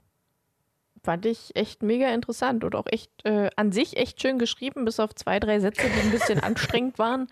Fand 1.02 1.24
ich 1.24 1.56
echt 1.56 1.82
mega 1.82 2.12
interessant 2.12 2.62
und 2.62 2.74
auch 2.74 2.86
echt 2.86 3.10
äh, 3.24 3.48
an 3.56 3.72
sich 3.72 3.96
echt 3.96 4.20
schön 4.20 4.38
geschrieben, 4.38 4.84
bis 4.84 5.00
auf 5.00 5.14
zwei, 5.14 5.40
drei 5.40 5.58
Sätze, 5.58 5.82
die 5.88 6.00
ein 6.00 6.10
bisschen 6.10 6.40
anstrengend 6.42 6.98
waren. 6.98 7.26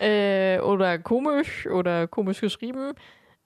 Äh, 0.00 0.60
oder 0.60 0.98
komisch 0.98 1.66
oder 1.66 2.08
komisch 2.08 2.40
geschrieben. 2.40 2.92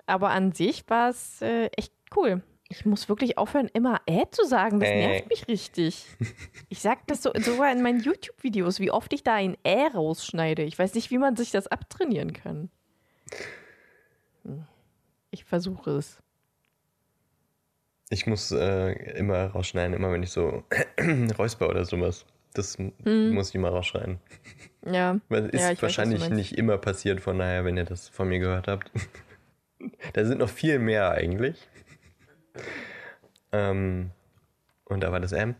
Aber 0.06 0.30
an 0.30 0.52
sich 0.52 0.84
war 0.88 1.10
es 1.10 1.42
äh, 1.42 1.66
echt 1.76 1.92
cool. 2.14 2.42
Ich 2.68 2.84
muss 2.84 3.08
wirklich 3.08 3.38
aufhören, 3.38 3.68
immer 3.72 4.00
äh 4.06 4.24
zu 4.30 4.44
sagen. 4.44 4.78
Das 4.78 4.88
Äh. 4.88 5.06
nervt 5.06 5.28
mich 5.28 5.48
richtig. 5.48 6.06
Ich 6.68 6.80
sag 6.80 7.06
das 7.06 7.22
so, 7.22 7.32
sogar 7.36 7.70
in 7.72 7.82
meinen 7.82 8.00
YouTube-Videos, 8.00 8.78
wie 8.80 8.90
oft 8.90 9.12
ich 9.12 9.22
da 9.24 9.34
ein 9.34 9.56
äh 9.64 9.86
rausschneide. 9.86 10.62
Ich 10.62 10.78
weiß 10.78 10.94
nicht, 10.94 11.10
wie 11.10 11.18
man 11.18 11.36
sich 11.36 11.50
das 11.50 11.66
abtrainieren 11.66 12.32
kann. 12.32 12.70
Ich 15.30 15.44
versuche 15.44 15.90
es. 15.92 16.18
Ich 18.08 18.26
muss 18.26 18.52
äh, 18.52 18.92
immer 19.18 19.46
rausschneiden, 19.48 19.94
immer 19.94 20.12
wenn 20.12 20.22
ich 20.22 20.30
so 20.30 20.62
räusper 21.38 21.68
oder 21.68 21.84
sowas. 21.84 22.24
Das 22.54 22.78
Hm. 22.78 23.34
muss 23.34 23.48
ich 23.50 23.54
immer 23.56 23.68
rausschneiden. 23.70 24.18
Ja. 24.86 25.18
Weil 25.28 25.46
ist 25.50 25.60
Ja, 25.62 25.70
weiß, 25.70 25.82
wahrscheinlich 25.82 26.20
meinst. 26.20 26.36
nicht 26.36 26.56
immer 26.56 26.78
passiert, 26.78 27.20
von 27.20 27.38
daher, 27.38 27.64
wenn 27.64 27.76
ihr 27.76 27.84
das 27.84 28.08
von 28.08 28.28
mir 28.28 28.38
gehört 28.38 28.68
habt. 28.68 28.90
da 30.14 30.24
sind 30.24 30.38
noch 30.38 30.48
viel 30.48 30.78
mehr 30.78 31.10
eigentlich. 31.10 31.68
Ähm, 33.52 34.10
und 34.84 35.00
da 35.02 35.10
war 35.12 35.20
das 35.20 35.32
M. 35.32 35.56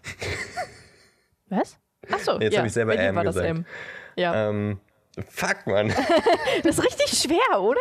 Was? 1.48 1.78
Achso, 2.10 2.38
Jetzt 2.40 2.54
ja, 2.54 2.60
hab 2.60 2.66
ich 2.66 2.72
selber 2.72 2.96
M 2.96 3.14
war 3.16 3.24
das 3.24 3.34
gesagt. 3.34 3.50
M. 3.58 3.66
Ja, 4.16 4.48
Ähm, 4.48 4.80
fuck, 5.28 5.66
Mann. 5.66 5.92
das 6.62 6.78
ist 6.78 6.84
richtig 6.84 7.18
schwer, 7.18 7.60
oder? 7.60 7.80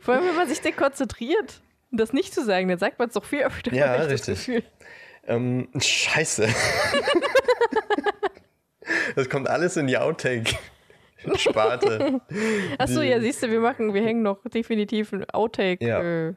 Vor 0.00 0.14
allem, 0.14 0.26
wenn 0.26 0.36
man 0.36 0.48
sich 0.48 0.60
dann 0.60 0.76
konzentriert, 0.76 1.60
das 1.90 2.12
nicht 2.12 2.34
zu 2.34 2.44
sagen, 2.44 2.68
dann 2.68 2.78
sagt 2.78 2.98
man 2.98 3.08
es 3.08 3.14
doch 3.14 3.24
viel 3.24 3.42
öfter. 3.42 3.72
Ja, 3.72 3.94
richtig. 3.94 4.62
Ähm, 5.26 5.68
scheiße. 5.78 6.48
das 9.16 9.28
kommt 9.28 9.48
alles 9.48 9.76
in 9.76 9.86
die 9.86 9.98
Outtake-Sparte. 9.98 12.20
Achso, 12.78 13.00
Die- 13.02 13.08
ja, 13.08 13.20
siehst 13.20 13.42
du, 13.42 13.50
wir 13.50 13.60
machen, 13.60 13.92
wir 13.94 14.02
hängen 14.02 14.22
noch 14.22 14.42
definitiv 14.44 15.12
ein 15.12 15.28
Outtake. 15.30 15.84
Ja. 15.84 16.28
Äh, 16.28 16.34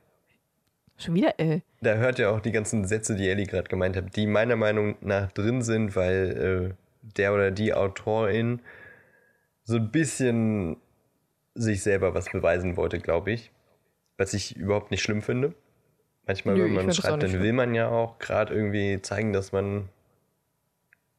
schon 0.98 1.16
wieder, 1.16 1.40
äh. 1.40 1.62
Da 1.82 1.96
hört 1.96 2.20
ihr 2.20 2.32
auch 2.32 2.40
die 2.42 2.52
ganzen 2.52 2.86
Sätze, 2.86 3.16
die 3.16 3.28
Ellie 3.30 3.46
gerade 3.46 3.70
gemeint 3.70 3.96
hat, 3.96 4.16
die 4.16 4.28
meiner 4.28 4.56
Meinung 4.56 4.98
nach 5.02 5.32
drin 5.32 5.62
sind, 5.62 5.96
weil 5.96 6.74
äh, 6.74 6.76
der 7.18 7.34
oder 7.34 7.52
die 7.52 7.74
Autorin 7.74 8.62
so 9.64 9.76
ein 9.76 9.92
bisschen 9.92 10.78
sich 11.54 11.84
selber 11.84 12.14
was 12.14 12.32
beweisen 12.32 12.78
wollte, 12.78 13.00
glaube 13.00 13.32
ich. 13.32 13.52
Was 14.18 14.34
ich 14.34 14.56
überhaupt 14.56 14.92
nicht 14.92 15.02
schlimm 15.02 15.22
finde. 15.22 15.54
Manchmal, 16.26 16.56
Nö, 16.56 16.66
wenn 16.66 16.74
man 16.74 16.94
schreibt, 16.94 17.24
dann 17.24 17.42
will 17.42 17.54
man 17.54 17.74
ja 17.74 17.90
auch 17.90 18.20
gerade 18.20 18.54
irgendwie 18.54 19.02
zeigen, 19.02 19.34
dass 19.34 19.52
man 19.52 19.90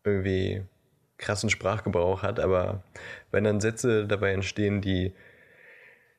irgendwie 0.05 0.63
krassen 1.19 1.51
Sprachgebrauch 1.51 2.23
hat, 2.23 2.41
aber 2.41 2.83
wenn 3.31 3.45
dann 3.45 3.61
Sätze 3.61 4.07
dabei 4.07 4.33
entstehen, 4.33 4.81
die 4.81 5.13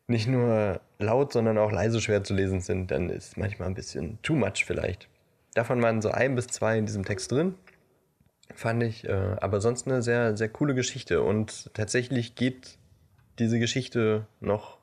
nicht 0.07 0.27
nur 0.27 0.81
laut, 0.99 1.33
sondern 1.33 1.57
auch 1.57 1.71
leise 1.71 2.01
schwer 2.01 2.23
zu 2.23 2.33
lesen 2.33 2.61
sind, 2.61 2.91
dann 2.91 3.09
ist 3.09 3.37
manchmal 3.37 3.69
ein 3.69 3.73
bisschen 3.73 4.19
too 4.21 4.35
much 4.35 4.65
vielleicht. 4.65 5.07
Davon 5.53 5.81
waren 5.81 6.01
so 6.01 6.09
ein 6.09 6.35
bis 6.35 6.47
zwei 6.47 6.77
in 6.77 6.85
diesem 6.85 7.05
Text 7.05 7.31
drin, 7.31 7.55
fand 8.55 8.83
ich, 8.83 9.07
äh, 9.07 9.35
aber 9.39 9.61
sonst 9.61 9.87
eine 9.87 10.01
sehr, 10.01 10.37
sehr 10.37 10.49
coole 10.49 10.75
Geschichte 10.75 11.21
und 11.21 11.73
tatsächlich 11.73 12.35
geht 12.35 12.77
diese 13.39 13.59
Geschichte 13.59 14.27
noch 14.39 14.77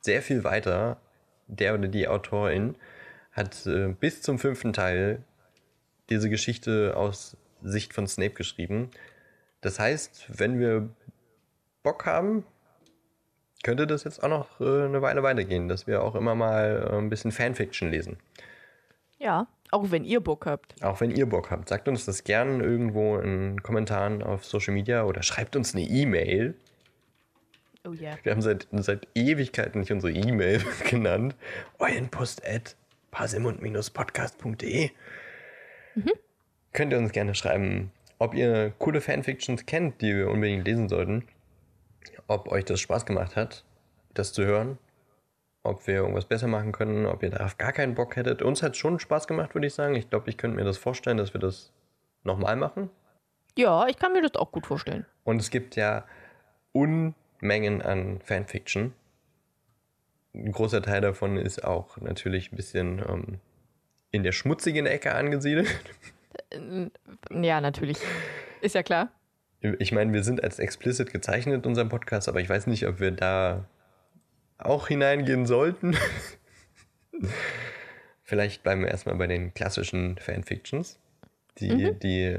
sehr 0.00 0.22
viel 0.22 0.44
weiter. 0.44 0.98
Der 1.46 1.74
oder 1.74 1.88
die 1.88 2.08
Autorin 2.08 2.76
hat 3.32 3.66
äh, 3.66 3.88
bis 3.88 4.22
zum 4.22 4.38
fünften 4.38 4.72
Teil 4.72 5.22
diese 6.08 6.30
Geschichte 6.30 6.96
aus 6.96 7.36
Sicht 7.62 7.94
von 7.94 8.06
Snape 8.06 8.34
geschrieben. 8.34 8.90
Das 9.60 9.78
heißt, 9.78 10.26
wenn 10.38 10.58
wir 10.58 10.88
Bock 11.82 12.06
haben, 12.06 12.44
könnte 13.62 13.86
das 13.86 14.04
jetzt 14.04 14.22
auch 14.22 14.28
noch 14.28 14.60
äh, 14.60 14.84
eine 14.84 15.02
Weile 15.02 15.22
weitergehen, 15.22 15.68
dass 15.68 15.86
wir 15.86 16.02
auch 16.02 16.14
immer 16.14 16.34
mal 16.34 16.88
äh, 16.90 16.96
ein 16.96 17.08
bisschen 17.08 17.32
Fanfiction 17.32 17.90
lesen. 17.90 18.18
Ja, 19.18 19.46
auch 19.72 19.90
wenn 19.90 20.04
ihr 20.04 20.20
Bock 20.20 20.46
habt. 20.46 20.80
Auch 20.82 21.00
wenn 21.00 21.10
ihr 21.10 21.26
Bock 21.26 21.50
habt, 21.50 21.68
sagt 21.68 21.88
uns 21.88 22.04
das 22.04 22.22
gern 22.22 22.60
irgendwo 22.60 23.18
in 23.18 23.62
Kommentaren 23.62 24.22
auf 24.22 24.44
Social 24.44 24.74
Media 24.74 25.04
oder 25.04 25.22
schreibt 25.22 25.56
uns 25.56 25.74
eine 25.74 25.82
E-Mail. 25.82 26.54
Oh 27.84 27.92
ja. 27.92 28.16
Wir 28.22 28.32
haben 28.32 28.42
seit, 28.42 28.68
seit 28.70 29.08
Ewigkeiten 29.14 29.80
nicht 29.80 29.90
unsere 29.90 30.12
E-Mail 30.12 30.62
genannt. 30.88 31.34
Eulenpost 31.80 32.46
at 32.46 32.76
parsimund-podcast.de 33.10 34.90
Könnt 36.72 36.92
ihr 36.92 36.98
uns 36.98 37.12
gerne 37.12 37.34
schreiben, 37.34 37.90
ob 38.18 38.34
ihr 38.34 38.72
coole 38.78 39.00
Fanfictions 39.00 39.66
kennt, 39.66 40.00
die 40.00 40.16
wir 40.16 40.30
unbedingt 40.30 40.66
lesen 40.66 40.88
sollten. 40.88 41.24
Ob 42.28 42.50
euch 42.50 42.64
das 42.64 42.80
Spaß 42.80 43.04
gemacht 43.04 43.36
hat, 43.36 43.64
das 44.14 44.32
zu 44.32 44.44
hören. 44.44 44.78
Ob 45.64 45.86
wir 45.86 45.94
irgendwas 45.94 46.24
besser 46.24 46.48
machen 46.48 46.72
können, 46.72 47.06
ob 47.06 47.22
ihr 47.22 47.30
darauf 47.30 47.56
gar 47.56 47.72
keinen 47.72 47.94
Bock 47.94 48.16
hättet. 48.16 48.42
Uns 48.42 48.62
hat 48.62 48.76
schon 48.76 48.98
Spaß 48.98 49.28
gemacht, 49.28 49.54
würde 49.54 49.68
ich 49.68 49.74
sagen. 49.74 49.94
Ich 49.94 50.10
glaube, 50.10 50.28
ich 50.28 50.36
könnte 50.36 50.56
mir 50.56 50.64
das 50.64 50.78
vorstellen, 50.78 51.16
dass 51.16 51.34
wir 51.34 51.40
das 51.40 51.72
nochmal 52.24 52.56
machen. 52.56 52.90
Ja, 53.56 53.86
ich 53.86 53.96
kann 53.96 54.12
mir 54.12 54.22
das 54.22 54.34
auch 54.34 54.50
gut 54.50 54.66
vorstellen. 54.66 55.06
Und 55.24 55.40
es 55.40 55.50
gibt 55.50 55.76
ja 55.76 56.04
Unmengen 56.72 57.82
an 57.82 58.20
Fanfiction. 58.24 58.92
Ein 60.34 60.52
großer 60.52 60.82
Teil 60.82 61.02
davon 61.02 61.36
ist 61.36 61.62
auch 61.62 61.98
natürlich 61.98 62.52
ein 62.52 62.56
bisschen 62.56 62.98
ähm, 62.98 63.38
in 64.10 64.22
der 64.22 64.32
schmutzigen 64.32 64.86
Ecke 64.86 65.14
angesiedelt. 65.14 65.68
Ja, 67.30 67.60
natürlich. 67.60 67.98
Ist 68.62 68.74
ja 68.74 68.82
klar. 68.82 69.10
Ich 69.78 69.92
meine, 69.92 70.12
wir 70.12 70.24
sind 70.24 70.42
als 70.42 70.58
explicit 70.58 71.12
gezeichnet 71.12 71.64
in 71.64 71.68
unserem 71.68 71.88
Podcast, 71.88 72.28
aber 72.28 72.40
ich 72.40 72.48
weiß 72.48 72.66
nicht, 72.66 72.86
ob 72.88 73.00
wir 73.00 73.10
da 73.10 73.64
auch 74.64 74.88
hineingehen 74.88 75.46
sollten. 75.46 75.96
Vielleicht 78.22 78.62
bleiben 78.62 78.82
wir 78.82 78.88
erstmal 78.88 79.16
bei 79.16 79.26
den 79.26 79.52
klassischen 79.52 80.16
Fanfictions, 80.18 80.98
die 81.58 81.92
die 82.02 82.36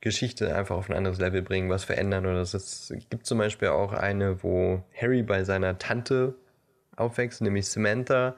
Geschichte 0.00 0.54
einfach 0.54 0.76
auf 0.76 0.88
ein 0.88 0.96
anderes 0.96 1.18
Level 1.18 1.42
bringen, 1.42 1.68
was 1.68 1.84
verändern. 1.84 2.26
Oder 2.26 2.40
es 2.40 2.92
gibt 3.10 3.26
zum 3.26 3.38
Beispiel 3.38 3.68
auch 3.68 3.92
eine, 3.92 4.42
wo 4.42 4.84
Harry 4.94 5.22
bei 5.22 5.42
seiner 5.42 5.78
Tante 5.78 6.34
aufwächst, 6.94 7.42
nämlich 7.42 7.66
Samantha, 7.66 8.36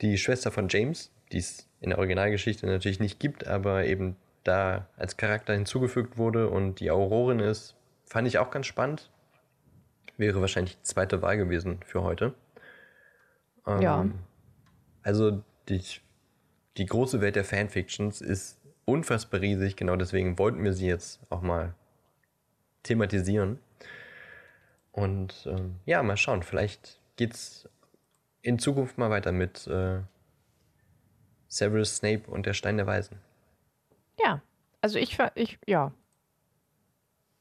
die 0.00 0.16
Schwester 0.16 0.50
von 0.50 0.68
James, 0.68 1.10
die 1.32 1.38
es 1.38 1.68
in 1.80 1.90
der 1.90 1.98
Originalgeschichte 1.98 2.66
natürlich 2.66 3.00
nicht 3.00 3.20
gibt, 3.20 3.46
aber 3.46 3.84
eben 3.84 4.16
da 4.44 4.88
als 4.96 5.16
Charakter 5.16 5.52
hinzugefügt 5.52 6.16
wurde 6.16 6.48
und 6.48 6.80
die 6.80 6.90
Aurorin 6.90 7.40
ist, 7.40 7.74
fand 8.06 8.28
ich 8.28 8.38
auch 8.38 8.50
ganz 8.50 8.66
spannend. 8.66 9.10
Wäre 10.16 10.40
wahrscheinlich 10.40 10.76
die 10.76 10.82
zweite 10.84 11.22
Wahl 11.22 11.36
gewesen 11.36 11.80
für 11.84 12.02
heute. 12.02 12.34
Ähm, 13.66 13.82
Ja. 13.82 14.06
Also 15.02 15.42
die, 15.68 15.82
die 16.76 16.86
große 16.86 17.20
Welt 17.20 17.36
der 17.36 17.44
Fanfictions 17.44 18.20
ist 18.20 18.60
unfassbar 18.84 19.40
riesig, 19.40 19.76
genau 19.76 19.96
deswegen 19.96 20.38
wollten 20.38 20.62
wir 20.64 20.72
sie 20.72 20.86
jetzt 20.86 21.20
auch 21.30 21.42
mal 21.42 21.74
thematisieren. 22.82 23.58
Und 24.92 25.46
ähm, 25.46 25.76
ja, 25.86 26.02
mal 26.02 26.16
schauen, 26.16 26.42
vielleicht 26.42 27.00
geht's 27.16 27.68
in 28.42 28.58
Zukunft 28.58 28.98
mal 28.98 29.10
weiter 29.10 29.32
mit 29.32 29.66
äh, 29.66 30.00
Severus 31.48 31.96
Snape 31.96 32.30
und 32.30 32.46
der 32.46 32.54
Stein 32.54 32.76
der 32.76 32.86
Weisen. 32.86 33.18
Ja. 34.20 34.42
Also 34.80 34.98
ich, 34.98 35.18
ich, 35.34 35.58
ja. 35.66 35.92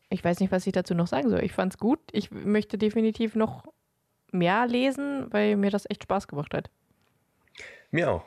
Ich 0.10 0.24
weiß 0.24 0.40
nicht, 0.40 0.52
was 0.52 0.66
ich 0.66 0.74
dazu 0.74 0.96
noch 0.96 1.08
sagen 1.08 1.30
soll. 1.30 1.44
Ich 1.44 1.52
fand's 1.52 1.78
gut. 1.78 2.00
Ich 2.12 2.32
möchte 2.32 2.78
definitiv 2.78 3.36
noch 3.36 3.66
mehr 4.34 4.68
lesen, 4.68 5.28
weil 5.32 5.56
mir 5.56 5.70
das 5.72 5.90
echt 5.90 6.04
Spaß 6.04 6.28
gemacht 6.28 6.54
hat. 6.54 6.70
Mir 7.92 8.12
auch. 8.12 8.24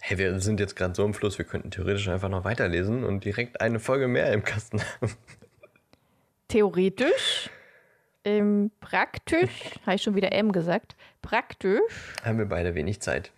Hey, 0.00 0.18
wir 0.18 0.40
sind 0.40 0.58
jetzt 0.58 0.74
gerade 0.74 0.94
so 0.96 1.04
im 1.04 1.14
Fluss, 1.14 1.38
wir 1.38 1.44
könnten 1.44 1.70
theoretisch 1.70 2.08
einfach 2.08 2.28
noch 2.28 2.44
weiterlesen 2.44 3.04
und 3.04 3.24
direkt 3.24 3.60
eine 3.60 3.78
Folge 3.78 4.08
mehr 4.08 4.32
im 4.32 4.42
Kasten 4.42 4.80
haben. 4.80 5.12
Theoretisch, 6.48 7.48
ähm, 8.24 8.72
praktisch, 8.80 9.50
habe 9.86 9.94
ich 9.94 10.02
schon 10.02 10.16
wieder 10.16 10.32
M 10.32 10.50
gesagt, 10.50 10.96
praktisch, 11.22 11.80
Haben 12.24 12.38
wir 12.38 12.46
beide 12.46 12.74
wenig 12.74 13.00
Zeit. 13.00 13.30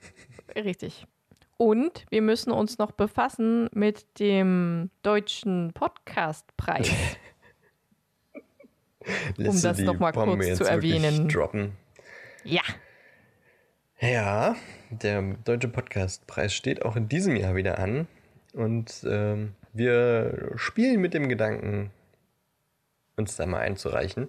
richtig. 0.56 1.06
Und 1.56 2.04
wir 2.10 2.22
müssen 2.22 2.50
uns 2.50 2.78
noch 2.78 2.90
befassen 2.92 3.68
mit 3.72 4.18
dem 4.18 4.90
deutschen 5.02 5.72
Podcastpreis. 5.74 6.90
Du 9.36 9.44
das 9.44 9.76
die 9.76 9.82
noch 9.84 9.98
mal 9.98 10.12
Bombe 10.12 10.44
kurz 10.44 10.58
zu 10.58 10.64
erwähnen. 10.64 11.28
Droppen. 11.28 11.72
ja. 12.44 12.62
Ja, 14.00 14.56
der 14.90 15.22
Deutsche 15.44 15.68
Podcastpreis 15.68 16.52
steht 16.52 16.84
auch 16.84 16.96
in 16.96 17.08
diesem 17.08 17.36
Jahr 17.36 17.54
wieder 17.54 17.78
an. 17.78 18.06
Und 18.52 19.04
ähm, 19.08 19.54
wir 19.72 20.52
spielen 20.56 21.00
mit 21.00 21.14
dem 21.14 21.28
Gedanken, 21.28 21.90
uns 23.16 23.36
da 23.36 23.46
mal 23.46 23.60
einzureichen. 23.60 24.28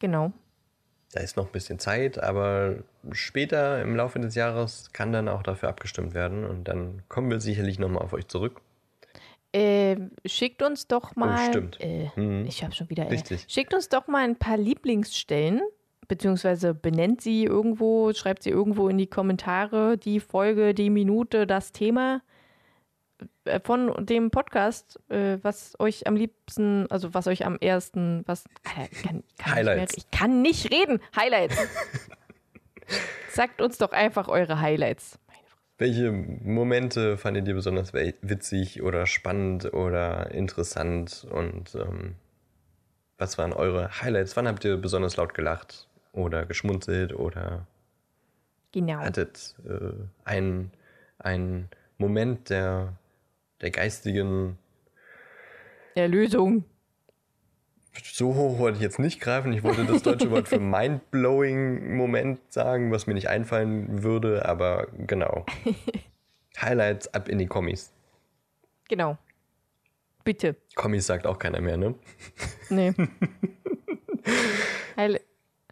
Genau. 0.00 0.32
Da 1.12 1.20
ist 1.20 1.36
noch 1.36 1.46
ein 1.46 1.52
bisschen 1.52 1.78
Zeit, 1.78 2.18
aber 2.18 2.76
später 3.12 3.80
im 3.80 3.96
Laufe 3.96 4.18
des 4.18 4.34
Jahres 4.34 4.90
kann 4.92 5.12
dann 5.12 5.28
auch 5.28 5.42
dafür 5.42 5.68
abgestimmt 5.68 6.14
werden. 6.14 6.44
Und 6.44 6.64
dann 6.64 7.02
kommen 7.08 7.30
wir 7.30 7.40
sicherlich 7.40 7.78
nochmal 7.78 8.02
auf 8.02 8.12
euch 8.12 8.28
zurück. 8.28 8.60
Äh, 9.52 9.96
schickt 10.26 10.62
uns 10.62 10.86
doch 10.88 11.16
mal. 11.16 11.48
stimmt. 11.48 11.80
Äh, 11.80 12.10
Mhm. 12.16 12.46
Ich 12.46 12.62
habe 12.62 12.74
schon 12.74 12.90
wieder. 12.90 13.04
Äh, 13.06 13.10
Richtig. 13.10 13.46
schickt 13.48 13.72
uns 13.74 13.88
doch 13.88 14.06
mal 14.06 14.24
ein 14.24 14.36
paar 14.36 14.56
Lieblingsstellen, 14.58 15.62
beziehungsweise 16.06 16.74
benennt 16.74 17.20
sie 17.22 17.44
irgendwo, 17.44 18.12
schreibt 18.12 18.42
sie 18.42 18.50
irgendwo 18.50 18.88
in 18.88 18.98
die 18.98 19.06
Kommentare 19.06 19.96
die 19.96 20.20
Folge, 20.20 20.74
die 20.74 20.90
Minute, 20.90 21.46
das 21.46 21.72
Thema 21.72 22.20
äh, 23.44 23.58
von 23.64 24.04
dem 24.04 24.30
Podcast, 24.30 25.00
äh, 25.10 25.38
was 25.42 25.74
euch 25.80 26.06
am 26.06 26.14
liebsten, 26.16 26.86
also 26.90 27.14
was 27.14 27.26
euch 27.26 27.46
am 27.46 27.56
ersten, 27.58 28.22
was. 28.26 28.44
Kann, 28.64 29.22
kann 29.38 29.54
Highlights. 29.54 29.96
Nicht 29.96 29.96
mehr, 29.96 30.04
ich 30.12 30.18
kann 30.18 30.42
nicht 30.42 30.70
reden. 30.70 31.00
Highlights. 31.16 31.56
Sagt 33.30 33.60
uns 33.60 33.78
doch 33.78 33.92
einfach 33.92 34.28
eure 34.28 34.60
Highlights. 34.60 35.18
Welche 35.78 36.10
Momente 36.10 37.16
fandet 37.16 37.46
ihr 37.46 37.54
besonders 37.54 37.92
witzig 37.94 38.82
oder 38.82 39.06
spannend 39.06 39.72
oder 39.72 40.32
interessant? 40.32 41.24
Und 41.30 41.76
ähm, 41.76 42.16
was 43.16 43.38
waren 43.38 43.52
eure 43.52 44.02
Highlights? 44.02 44.36
Wann 44.36 44.48
habt 44.48 44.64
ihr 44.64 44.76
besonders 44.76 45.16
laut 45.16 45.34
gelacht 45.34 45.88
oder 46.12 46.46
geschmunzelt 46.46 47.14
oder 47.14 47.66
Genau. 48.72 48.98
hattet 48.98 49.54
äh, 49.66 49.92
einen, 50.24 50.72
einen 51.18 51.68
Moment 51.96 52.50
der, 52.50 52.94
der 53.60 53.70
geistigen 53.70 54.58
Erlösung. 55.94 56.64
So 58.02 58.34
hoch 58.34 58.58
wollte 58.58 58.76
ich 58.76 58.82
jetzt 58.82 58.98
nicht 58.98 59.20
greifen. 59.20 59.52
Ich 59.52 59.62
wollte 59.62 59.84
das 59.84 60.02
deutsche 60.02 60.30
Wort 60.30 60.48
für 60.48 60.60
mindblowing 60.76 61.96
Moment 61.96 62.40
sagen, 62.52 62.90
was 62.92 63.06
mir 63.06 63.14
nicht 63.14 63.28
einfallen 63.28 64.02
würde, 64.02 64.46
aber 64.46 64.88
genau. 65.06 65.44
Highlights 66.60 67.12
ab 67.14 67.28
in 67.28 67.38
die 67.38 67.46
Kommis. 67.46 67.92
Genau. 68.88 69.16
Bitte. 70.24 70.56
Kommis 70.74 71.06
sagt 71.06 71.26
auch 71.26 71.38
keiner 71.38 71.60
mehr, 71.60 71.76
ne? 71.76 71.94
Nee. 72.68 72.92
Highli- 74.96 75.20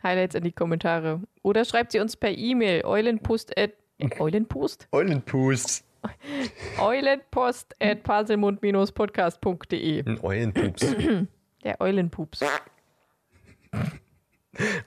Highlights 0.02 0.34
in 0.34 0.44
die 0.44 0.52
Kommentare. 0.52 1.20
Oder 1.42 1.64
schreibt 1.64 1.92
sie 1.92 2.00
uns 2.00 2.16
per 2.16 2.30
E-Mail. 2.30 2.84
Eulenpost 2.84 3.56
at. 3.58 3.72
Eulenpost? 4.18 4.88
Eulenpust. 4.92 5.84
Eulenpost 6.78 7.74
at 7.80 8.02
parselmund-podcast.de. 8.04 10.04
Ein 10.06 10.20
Eulenpups. 10.22 10.94
Der 11.66 11.80
Eulenpups. 11.80 12.44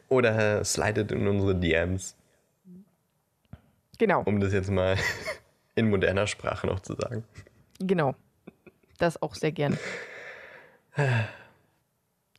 Oder 0.07 0.63
slidet 0.63 1.11
in 1.11 1.27
unsere 1.27 1.53
DMs. 1.53 2.15
Genau, 3.97 4.21
Um 4.23 4.39
das 4.39 4.53
jetzt 4.53 4.71
mal 4.71 4.95
in 5.75 5.89
moderner 5.89 6.25
Sprache 6.25 6.67
noch 6.67 6.79
zu 6.79 6.95
sagen. 6.95 7.25
genau. 7.79 8.15
Das 8.97 9.21
auch 9.21 9.35
sehr 9.35 9.51
gern. 9.51 9.77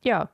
Ja, 0.03 0.31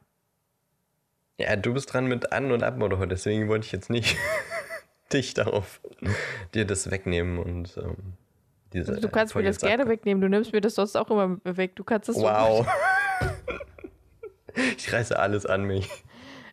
Ja, 1.38 1.56
du 1.56 1.74
bist 1.74 1.92
dran 1.92 2.06
mit 2.06 2.32
An- 2.32 2.52
und 2.52 2.62
heute, 2.64 3.08
deswegen 3.08 3.48
wollte 3.48 3.66
ich 3.66 3.72
jetzt 3.72 3.90
nicht 3.90 4.16
dich 5.12 5.34
darauf 5.34 5.80
dir 6.54 6.64
das 6.64 6.92
wegnehmen 6.92 7.38
und 7.38 7.76
ähm, 7.76 7.96
diese. 8.72 8.92
Also 8.92 9.00
du 9.02 9.08
kannst 9.08 9.34
mir 9.34 9.42
das 9.42 9.58
gerne 9.58 9.88
wegnehmen. 9.88 10.20
Du 10.20 10.28
nimmst 10.28 10.52
mir 10.52 10.60
das 10.60 10.76
sonst 10.76 10.96
auch 10.96 11.10
immer 11.10 11.38
weg. 11.44 11.74
Du 11.74 11.82
kannst 11.82 12.08
das 12.08 12.14
so 12.16 12.22
Wow. 12.22 12.66
ich 14.76 14.92
reiße 14.92 15.18
alles 15.18 15.46
an 15.46 15.64
mich. 15.64 15.90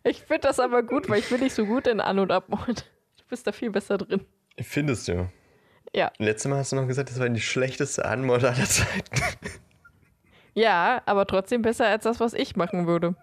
Ich 0.04 0.20
finde 0.20 0.48
das 0.48 0.60
aber 0.60 0.82
gut, 0.82 1.08
weil 1.08 1.18
ich 1.18 1.28
bin 1.28 1.40
nicht 1.40 1.54
so 1.54 1.66
gut 1.66 1.86
in 1.86 2.00
An- 2.00 2.18
und 2.18 2.30
Abmord. 2.30 2.90
Du 3.16 3.24
bist 3.28 3.46
da 3.46 3.52
viel 3.52 3.70
besser 3.70 3.98
drin. 3.98 4.20
Findest 4.60 5.08
du? 5.08 5.30
Ja. 5.94 6.12
Letztes 6.18 6.50
Mal 6.50 6.58
hast 6.58 6.72
du 6.72 6.76
noch 6.76 6.86
gesagt, 6.86 7.10
das 7.10 7.18
war 7.18 7.28
die 7.28 7.40
schlechteste 7.40 8.04
Anmord 8.04 8.44
aller 8.44 8.64
Zeiten. 8.64 9.50
Ja, 10.54 11.02
aber 11.06 11.26
trotzdem 11.26 11.62
besser 11.62 11.86
als 11.86 12.04
das, 12.04 12.20
was 12.20 12.32
ich 12.32 12.54
machen 12.54 12.86
würde. 12.86 13.16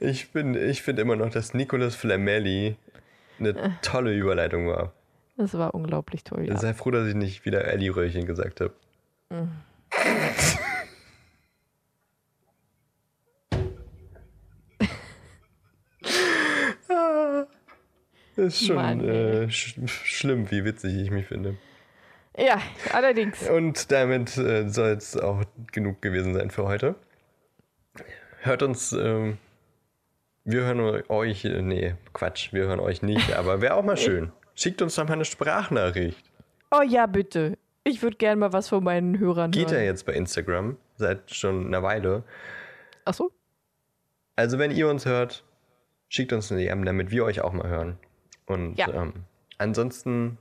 Ich 0.00 0.26
finde 0.26 0.64
ich 0.66 0.82
find 0.82 0.98
immer 0.98 1.16
noch, 1.16 1.30
dass 1.30 1.54
Nicolas 1.54 1.94
Flamelli 1.94 2.76
eine 3.38 3.78
tolle 3.82 4.14
Überleitung 4.14 4.68
war. 4.68 4.92
Das 5.36 5.54
war 5.54 5.74
unglaublich 5.74 6.24
toll. 6.24 6.46
Ja. 6.46 6.58
Sei 6.58 6.74
froh, 6.74 6.90
dass 6.90 7.08
ich 7.08 7.14
nicht 7.14 7.44
wieder 7.46 7.64
Ellie 7.64 7.94
Röhrchen 7.94 8.26
gesagt 8.26 8.60
habe. 8.60 8.72
Das 18.36 18.54
ist 18.60 18.66
schon 18.66 18.76
Mann, 18.76 19.00
äh, 19.06 19.50
sch 19.50 19.76
schlimm, 19.86 20.50
wie 20.50 20.64
witzig 20.64 20.96
ich 20.96 21.10
mich 21.10 21.26
finde. 21.26 21.56
ja, 22.36 22.60
allerdings. 22.92 23.48
Und 23.48 23.90
damit 23.92 24.36
äh, 24.38 24.68
soll 24.68 24.90
es 24.92 25.16
auch 25.16 25.42
genug 25.70 26.00
gewesen 26.00 26.34
sein 26.34 26.50
für 26.50 26.64
heute. 26.64 26.94
Hört 28.40 28.62
uns, 28.62 28.92
ähm, 28.92 29.38
wir 30.44 30.62
hören 30.62 31.02
euch, 31.08 31.44
äh, 31.44 31.62
nee, 31.62 31.94
Quatsch, 32.12 32.52
wir 32.52 32.64
hören 32.64 32.80
euch 32.80 33.02
nicht, 33.02 33.32
aber 33.36 33.60
wäre 33.60 33.74
auch 33.74 33.84
mal 33.84 33.96
schön. 33.96 34.32
Schickt 34.54 34.82
uns 34.82 34.94
doch 34.96 35.06
mal 35.06 35.14
eine 35.14 35.24
Sprachnachricht. 35.24 36.24
Oh 36.70 36.82
ja, 36.82 37.06
bitte. 37.06 37.58
Ich 37.84 38.02
würde 38.02 38.16
gerne 38.16 38.36
mal 38.36 38.52
was 38.52 38.68
von 38.68 38.82
meinen 38.84 39.18
Hörern 39.18 39.50
Geht 39.50 39.70
ja 39.70 39.76
hören. 39.76 39.84
jetzt 39.86 40.06
bei 40.06 40.12
Instagram, 40.14 40.76
seit 40.96 41.30
schon 41.34 41.66
einer 41.66 41.82
Weile. 41.82 42.22
Achso? 43.04 43.30
Also 44.36 44.58
wenn 44.58 44.70
ihr 44.70 44.88
uns 44.88 45.04
hört, 45.04 45.44
schickt 46.08 46.32
uns 46.32 46.50
eine 46.50 46.62
DM, 46.62 46.84
damit 46.84 47.10
wir 47.10 47.24
euch 47.24 47.40
auch 47.40 47.52
mal 47.52 47.68
hören. 47.68 47.98
Und 48.52 48.76
Ja. 48.76 48.88
ähm, 48.88 49.24
ansonsten 49.58 50.38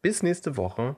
bis 0.00 0.22
nächste 0.22 0.56
Woche. 0.56 0.96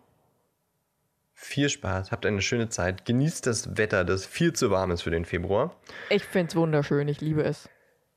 Viel 1.37 1.69
Spaß, 1.69 2.13
habt 2.13 2.25
eine 2.27 2.41
schöne 2.41 2.69
Zeit, 2.69 3.05
genießt 3.07 3.47
das 3.47 3.77
Wetter, 3.77 4.05
das 4.05 4.25
viel 4.25 4.53
zu 4.53 4.71
warm 4.71 4.93
ist 4.93 5.03
für 5.03 5.11
den 5.11 5.25
Februar. 5.25 5.75
Ich 6.09 6.23
finde 6.25 6.49
es 6.51 6.57
wunderschön. 6.57 7.09
Ich 7.09 7.21
liebe 7.21 7.43
es. 7.43 7.69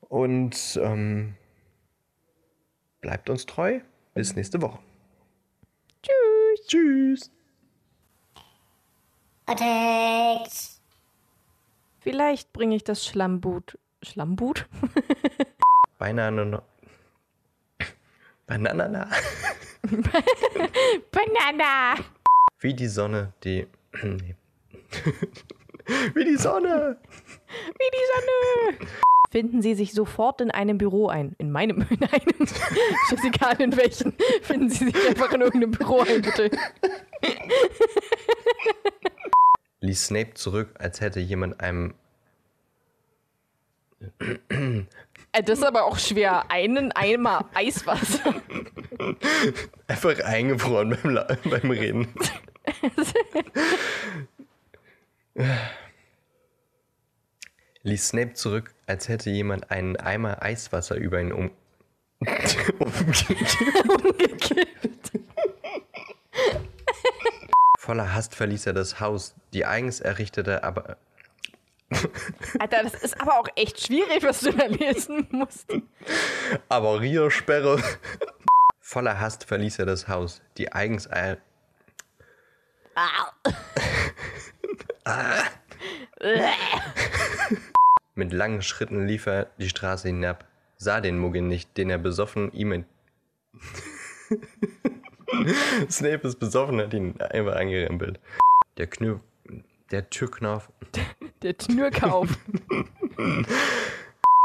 Und 0.01 0.79
ähm, 0.83 1.35
bleibt 3.01 3.29
uns 3.31 3.47
treu. 3.47 3.79
Bis 4.13 4.35
nächste 4.35 4.61
Woche. 4.61 4.77
Tschüss. 6.03 6.67
Tschüss. 6.67 7.31
Attacked. 9.47 10.79
Vielleicht 11.99 12.53
bringe 12.53 12.75
ich 12.75 12.83
das 12.83 13.05
Schlammbut. 13.05 13.77
Schlammbut? 14.03 14.67
Beinahe 15.97 16.31
noch. 16.31 16.61
Banana. 18.47 19.09
Banana! 21.11 21.95
Wie 22.59 22.73
die 22.73 22.87
Sonne, 22.87 23.33
die. 23.43 23.67
Nee. 24.01 24.35
Wie 26.15 26.23
die 26.23 26.37
Sonne. 26.37 26.97
Wie 27.77 27.89
die 27.93 28.05
Sonne! 28.13 28.89
Finden 29.29 29.61
Sie 29.61 29.75
sich 29.75 29.93
sofort 29.93 30.39
in 30.39 30.49
einem 30.49 30.77
Büro 30.77 31.07
ein. 31.09 31.35
In 31.37 31.51
meinem, 31.51 31.85
in 31.89 32.03
einem. 32.03 32.39
Ist 32.39 33.25
egal 33.25 33.61
in 33.61 33.75
welchen. 33.75 34.13
Finden 34.41 34.69
Sie 34.69 34.85
sich 34.85 35.07
einfach 35.09 35.33
in 35.33 35.41
irgendeinem 35.41 35.71
Büro 35.71 35.99
ein, 35.99 36.21
bitte. 36.21 36.49
Ließ 39.81 40.05
Snape 40.05 40.35
zurück, 40.35 40.69
als 40.79 41.01
hätte 41.01 41.19
jemand 41.19 41.59
einem. 41.59 41.95
Äh, 45.31 45.43
Das 45.43 45.59
ist 45.59 45.65
aber 45.65 45.85
auch 45.85 45.97
schwer. 45.99 46.49
Einen 46.51 46.91
Eimer 46.91 47.45
Eiswasser. 47.53 48.35
Einfach 49.87 50.19
eingefroren 50.23 50.97
beim, 51.01 51.11
La 51.13 51.27
beim 51.43 51.71
Reden. 51.71 52.07
Ließ 57.83 58.07
Snape 58.09 58.33
zurück, 58.33 58.73
als 58.85 59.07
hätte 59.07 59.29
jemand 59.29 59.71
einen 59.71 59.95
Eimer 59.95 60.41
Eiswasser 60.41 60.95
über 60.95 61.21
ihn 61.21 61.31
um. 61.31 61.51
umgekippt. 62.79 63.57
Umgekippt. 63.87 65.11
Voller 67.77 68.13
Hast 68.13 68.35
verließ 68.35 68.65
er 68.65 68.73
das 68.73 68.99
Haus, 68.99 69.35
die 69.53 69.63
eigens 69.65 70.01
errichtete, 70.01 70.63
aber 70.63 70.97
Alter, 72.59 72.83
das 72.83 72.95
ist 72.95 73.19
aber 73.19 73.39
auch 73.39 73.47
echt 73.55 73.85
schwierig, 73.85 74.23
was 74.23 74.41
du 74.41 74.51
da 74.51 74.65
lesen 74.65 75.27
musst. 75.31 75.67
Avariersperre. 76.69 77.81
Voller 78.79 79.19
Hast 79.19 79.43
verließ 79.43 79.79
er 79.79 79.85
das 79.85 80.07
Haus, 80.07 80.41
die 80.57 80.71
eigens 80.71 81.05
er 81.05 81.37
Mit 88.15 88.33
langen 88.33 88.61
Schritten 88.61 89.05
lief 89.05 89.27
er 89.27 89.47
die 89.57 89.69
Straße 89.69 90.07
hinab, 90.07 90.45
sah 90.77 91.01
den 91.01 91.19
Muggel 91.19 91.43
nicht, 91.43 91.77
den 91.77 91.89
er 91.89 91.99
besoffen 91.99 92.51
ihm 92.53 92.71
in 92.71 92.85
Snape 95.89 96.27
ist 96.27 96.39
besoffen, 96.39 96.79
hat 96.79 96.93
ihn 96.93 97.19
einfach 97.21 97.55
angerempelt. 97.55 98.19
Der 98.77 98.87
Knür 98.87 99.19
der 99.91 100.09
Türknauf. 100.09 100.71
Der 101.41 101.55
Schnürkauf. 101.61 102.29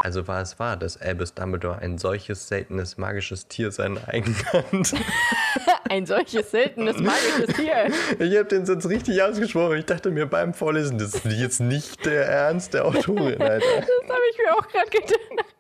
Also 0.05 0.27
war 0.27 0.43
es 0.43 0.59
wahr, 0.59 0.77
dass 0.77 1.01
Albus 1.01 1.33
Dumbledore 1.35 1.79
ein 1.79 1.97
solches 1.97 2.49
seltenes 2.49 2.99
magisches 2.99 3.47
Tier 3.47 3.71
seine 3.71 4.09
eigene 4.09 4.35
Hand. 4.53 4.95
Ein 5.89 6.07
solches 6.07 6.51
seltenes 6.51 6.99
magisches 6.99 7.55
Tier. 7.55 7.87
Ich 8.19 8.37
habe 8.37 8.47
den 8.47 8.67
Satz 8.67 8.87
richtig 8.87 9.23
ausgesprochen. 9.23 9.79
Ich 9.79 9.85
dachte 9.85 10.11
mir 10.11 10.27
beim 10.27 10.55
Vorlesen, 10.55 10.99
das 10.99 11.15
ist 11.15 11.25
jetzt 11.27 11.61
nicht 11.61 12.05
der 12.05 12.27
Ernst 12.27 12.75
der 12.75 12.85
Autorin, 12.85 13.41
Alter. 13.41 13.65
Das 13.77 14.09
habe 14.09 14.23
ich 14.31 14.39
mir 14.39 14.57
auch 14.57 14.67
gerade 14.67 14.91
gedacht. 14.91 15.55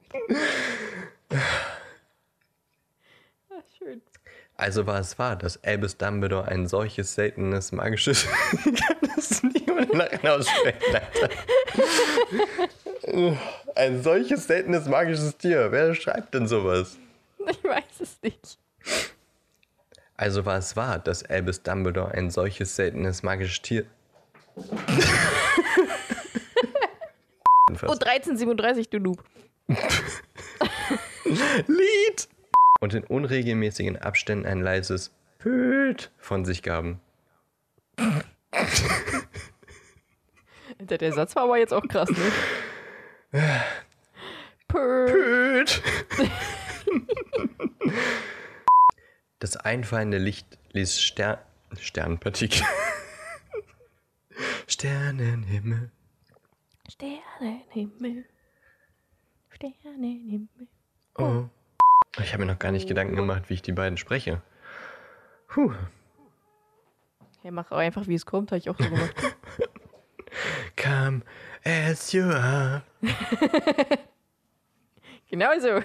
Also 4.57 4.87
war 4.87 5.01
es 5.01 5.19
wahr, 5.19 5.37
dass 5.37 5.62
Albus 5.65 5.97
Dumbledore 5.97 6.47
ein 6.47 6.67
solches 6.67 7.15
seltenes 7.15 7.73
magisches. 7.73 8.27
ich 8.65 8.81
kann 8.81 8.97
das 9.17 9.43
nicht 9.43 9.71
ohne 9.71 9.87
Lachen 9.87 10.29
aussprechen, 10.29 10.95
Alter. 10.95 11.31
Ein 13.75 14.03
solches 14.03 14.47
seltenes 14.47 14.87
magisches 14.87 15.37
Tier. 15.37 15.73
Wer 15.73 15.95
schreibt 15.95 16.35
denn 16.35 16.47
sowas? 16.47 16.99
Ich 17.49 17.65
weiß 17.65 18.01
es 18.01 18.19
nicht. 18.23 18.59
Also 20.17 20.45
war 20.45 20.59
es 20.59 20.77
wahr, 20.77 20.99
dass 21.01 21.25
Albus 21.25 21.62
Dumbledore 21.62 22.12
ein 22.12 22.31
solches 22.31 22.77
seltenes 22.77 23.23
magisches 23.25 23.62
Tier. 23.62 23.87
Und 27.67 28.07
1337, 28.07 28.88
du 28.91 29.01
Noob. 29.01 29.25
Lied! 31.67 32.29
Und 32.83 32.95
in 32.95 33.05
unregelmäßigen 33.05 33.97
Abständen 33.97 34.45
ein 34.45 34.61
leises 34.61 35.14
Püt 35.38 36.11
von 36.18 36.45
sich 36.45 36.64
gaben. 36.64 37.01
Der 40.81 41.12
Satz 41.12 41.37
war 41.37 41.45
aber 41.45 41.59
jetzt 41.59 41.73
auch 41.73 41.87
krass, 41.87 42.11
ne? 42.11 43.62
Püt! 44.66 45.81
Das 49.38 49.57
einfallende 49.57 50.18
Licht 50.18 50.59
ließ 50.73 51.01
Stern 51.01 51.38
Sternenpartikel. 51.79 52.66
Sternenhimmel. 54.66 55.92
Sternenhimmel. 56.88 58.25
Sternenhimmel. 59.51 60.66
Oh. 61.14 61.45
Ich 62.20 62.33
habe 62.33 62.44
mir 62.44 62.53
noch 62.53 62.59
gar 62.59 62.72
nicht 62.72 62.88
Gedanken 62.88 63.16
gemacht, 63.16 63.44
wie 63.48 63.55
ich 63.55 63.62
die 63.62 63.72
beiden 63.72 63.96
spreche. 63.96 64.42
Puh. 65.48 65.72
Hey, 67.40 67.51
mach 67.51 67.70
einfach, 67.72 68.07
wie 68.07 68.14
es 68.14 68.27
kommt, 68.27 68.51
habe 68.51 68.59
ich 68.59 68.68
auch 68.68 68.79
so 68.79 68.85
gemacht. 68.85 69.14
Come 70.77 71.22
as 71.64 72.12
you 72.12 72.25
are. 72.25 72.83
genau 75.31 75.59
so. 75.59 75.81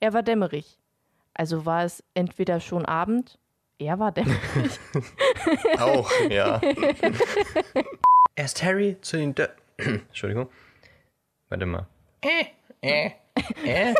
Er 0.00 0.12
war 0.12 0.22
dämmerig. 0.22 0.78
Also 1.34 1.64
war 1.66 1.84
es 1.84 2.02
entweder 2.14 2.60
schon 2.60 2.84
Abend, 2.84 3.38
Er 3.78 3.98
war 4.00 4.10
dämmerig. 4.10 4.80
Auch, 5.78 6.10
ja. 6.28 6.60
Erst 8.34 8.62
Harry 8.64 9.00
zu 9.00 9.18
den 9.18 9.34
Dö 9.34 9.46
Entschuldigung. 9.76 10.50
Warte 11.48 11.66
mal. 11.66 11.86
Äh, 12.20 12.46
äh, 12.82 13.10
äh. 13.64 13.94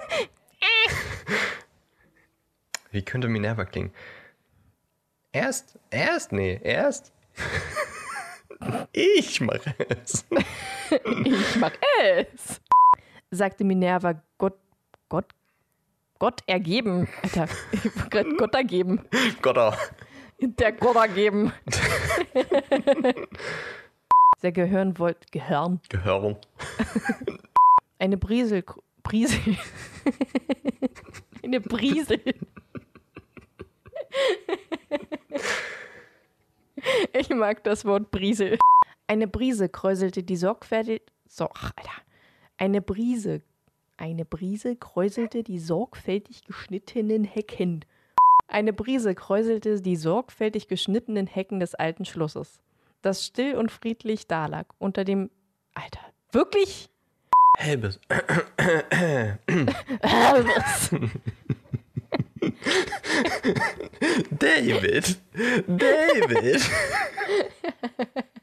Wie 2.91 3.03
könnte 3.03 3.29
Minerva 3.29 3.65
klingen? 3.65 3.93
Erst, 5.33 5.79
erst, 5.91 6.33
nee, 6.33 6.61
erst. 6.63 7.13
Ich 8.93 9.41
mache 9.41 9.73
es. 9.89 10.27
Ich 11.25 11.57
mag 11.57 11.79
es, 12.03 12.61
sagte 13.31 13.63
Minerva 13.63 14.21
Gott, 14.37 14.59
Gott, 15.09 15.33
Gott 16.19 16.43
ergeben. 16.49 17.07
Alter, 17.23 17.47
ich 17.71 17.85
wollte 17.85 18.09
gerade 18.09 18.37
Gott 18.37 18.55
ergeben. 18.57 19.01
Gotter. 19.43 19.79
Der 20.41 20.73
Gott 20.73 20.97
ergeben. 20.97 21.53
Der 24.43 24.53
Gehirn 24.53 24.99
wollte, 24.99 25.27
Gehirn, 25.33 25.81
Gehörung. 25.89 26.39
eine 27.99 28.17
Brisel, 28.17 28.65
Brisel, 29.03 29.57
eine 31.45 31.61
Brisel. 31.61 32.21
Ich 37.13 37.29
mag 37.31 37.65
das 37.65 37.85
Wort 37.85 38.11
Brisel. 38.11 38.59
Eine 39.07 39.27
Brise 39.27 39.69
kräuselte 39.69 40.23
die 40.23 40.37
sorgfältig. 40.37 41.03
So, 41.27 41.49
ach, 41.53 41.73
Alter. 41.77 41.93
Eine 42.57 42.81
Brise. 42.81 43.43
Eine 43.97 44.25
Brise 44.25 44.77
kräuselte 44.77 45.43
die 45.43 45.59
sorgfältig 45.59 46.45
geschnittenen 46.45 47.25
Hecken. 47.25 47.85
Eine 48.47 48.73
Brise 48.73 49.15
kräuselte 49.15 49.83
die 49.83 49.97
sorgfältig 49.97 50.69
geschnittenen 50.69 51.27
Hecken 51.27 51.61
des 51.61 51.75
alten 51.75 52.05
Schlosses, 52.05 52.61
das 53.03 53.27
still 53.27 53.57
und 53.57 53.71
friedlich 53.71 54.27
dalag 54.27 54.67
unter 54.79 55.05
dem. 55.05 55.31
Alter, 55.75 56.01
wirklich? 56.33 56.89
Helbes. 57.57 58.01
David. 64.39 65.17
David. 65.77 66.63